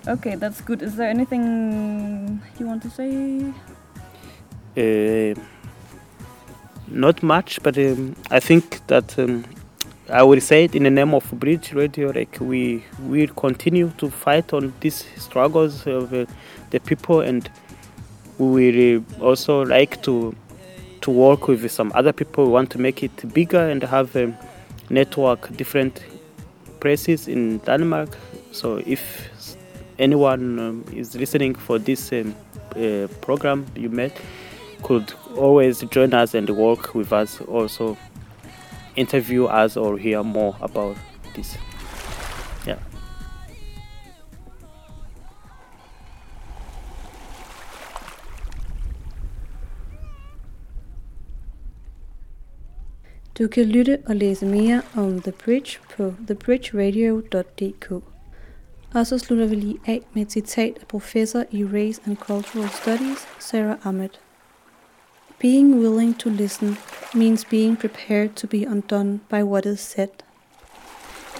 Okay, 0.07 0.35
that's 0.35 0.61
good. 0.61 0.81
Is 0.81 0.95
there 0.95 1.09
anything 1.09 2.41
you 2.57 2.65
want 2.65 2.81
to 2.83 2.89
say? 2.89 3.53
Uh, 4.77 5.35
not 6.87 7.21
much, 7.21 7.61
but 7.61 7.77
um, 7.77 8.15
I 8.31 8.39
think 8.39 8.87
that 8.87 9.19
um, 9.19 9.43
I 10.09 10.23
will 10.23 10.39
say 10.39 10.63
it 10.63 10.73
in 10.73 10.83
the 10.83 10.89
name 10.89 11.13
of 11.13 11.29
Bridge 11.31 11.73
Radio. 11.73 12.11
Like 12.11 12.37
we 12.39 12.83
will 13.01 13.27
continue 13.27 13.91
to 13.97 14.09
fight 14.09 14.53
on 14.53 14.73
these 14.79 15.05
struggles 15.17 15.85
of 15.85 16.13
uh, 16.13 16.25
the 16.69 16.79
people, 16.79 17.19
and 17.19 17.49
we 18.37 18.71
will 18.71 19.03
uh, 19.19 19.25
also 19.25 19.65
like 19.65 20.01
to 20.03 20.33
to 21.01 21.11
work 21.11 21.49
with 21.49 21.69
some 21.69 21.91
other 21.93 22.13
people. 22.13 22.45
We 22.45 22.51
want 22.51 22.69
to 22.71 22.79
make 22.79 23.03
it 23.03 23.33
bigger 23.33 23.69
and 23.69 23.83
have 23.83 24.15
a 24.15 24.33
network 24.89 25.55
different 25.57 26.01
places 26.79 27.27
in 27.27 27.57
Denmark. 27.59 28.17
So 28.53 28.81
if 28.85 29.29
anyone 29.99 30.59
um, 30.59 30.85
is 30.93 31.15
listening 31.15 31.55
for 31.55 31.79
this 31.79 32.13
um, 32.13 32.33
uh, 32.75 33.07
program 33.21 33.65
you 33.75 33.89
met 33.89 34.15
could 34.83 35.11
always 35.35 35.81
join 35.89 36.13
us 36.13 36.33
and 36.35 36.49
work 36.49 36.93
with 36.93 37.11
us 37.11 37.41
also 37.41 37.97
interview 38.97 39.65
us 39.65 39.77
or 39.77 39.97
hear 39.97 40.23
more 40.23 40.55
about 40.61 40.97
this 41.35 41.59
yeah 42.67 42.79
Du 53.39 53.47
kan 53.47 53.65
lytte 53.65 53.97
og 54.05 54.15
læse 54.15 54.45
mere 54.45 54.81
om 54.95 55.21
The 55.21 55.31
Bridge 55.31 55.79
på 55.97 56.13
thebridgeradio.dk. 56.27 57.91
Og 58.93 59.07
så 59.07 59.17
slutter 59.17 59.45
vi 59.45 59.55
lige 59.55 59.77
af 59.87 60.01
med 60.13 60.21
et 60.21 60.31
citat 60.31 60.77
af 60.81 60.87
professor 60.87 61.43
i 61.51 61.65
Race 61.65 62.01
and 62.05 62.17
Cultural 62.17 62.69
Studies, 62.69 63.27
Sarah 63.39 63.77
Ahmed. 63.83 64.09
Being 65.39 65.79
willing 65.79 66.15
to 66.15 66.31
listen 66.31 66.77
means 67.13 67.43
being 67.43 67.75
prepared 67.75 68.35
to 68.37 68.47
be 68.47 68.65
undone 68.65 69.21
by 69.29 69.43
what 69.43 69.67
is 69.67 69.79
said. 69.79 70.23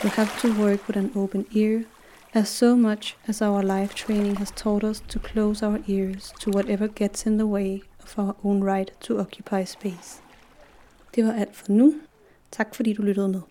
We 0.03 0.12
have 0.12 0.39
to 0.41 0.53
work 0.53 0.88
with 0.88 0.97
an 0.97 1.12
open 1.15 1.47
ear, 1.51 1.86
as 2.33 2.47
so 2.47 2.75
much 2.75 3.15
as 3.27 3.41
our 3.41 3.63
life 3.63 3.95
training 3.95 4.36
has 4.36 4.51
taught 4.51 4.83
us 4.83 5.01
to 5.07 5.17
close 5.17 5.63
our 5.63 5.79
ears 5.88 6.31
to 6.41 6.51
whatever 6.51 6.88
gets 6.88 7.25
in 7.25 7.38
the 7.38 7.47
way 7.47 7.81
of 8.03 8.19
our 8.19 8.36
own 8.43 8.63
right 8.63 8.91
to 8.99 9.19
occupy 9.19 9.63
space. 9.63 10.21
Det 11.15 11.23
var 11.23 11.33
alt 11.33 11.55
for 11.55 11.71
nu. 11.71 11.93
Tak 12.51 12.75
fordi 12.75 12.93
du 12.93 13.01
lyttede 13.01 13.27
med. 13.27 13.41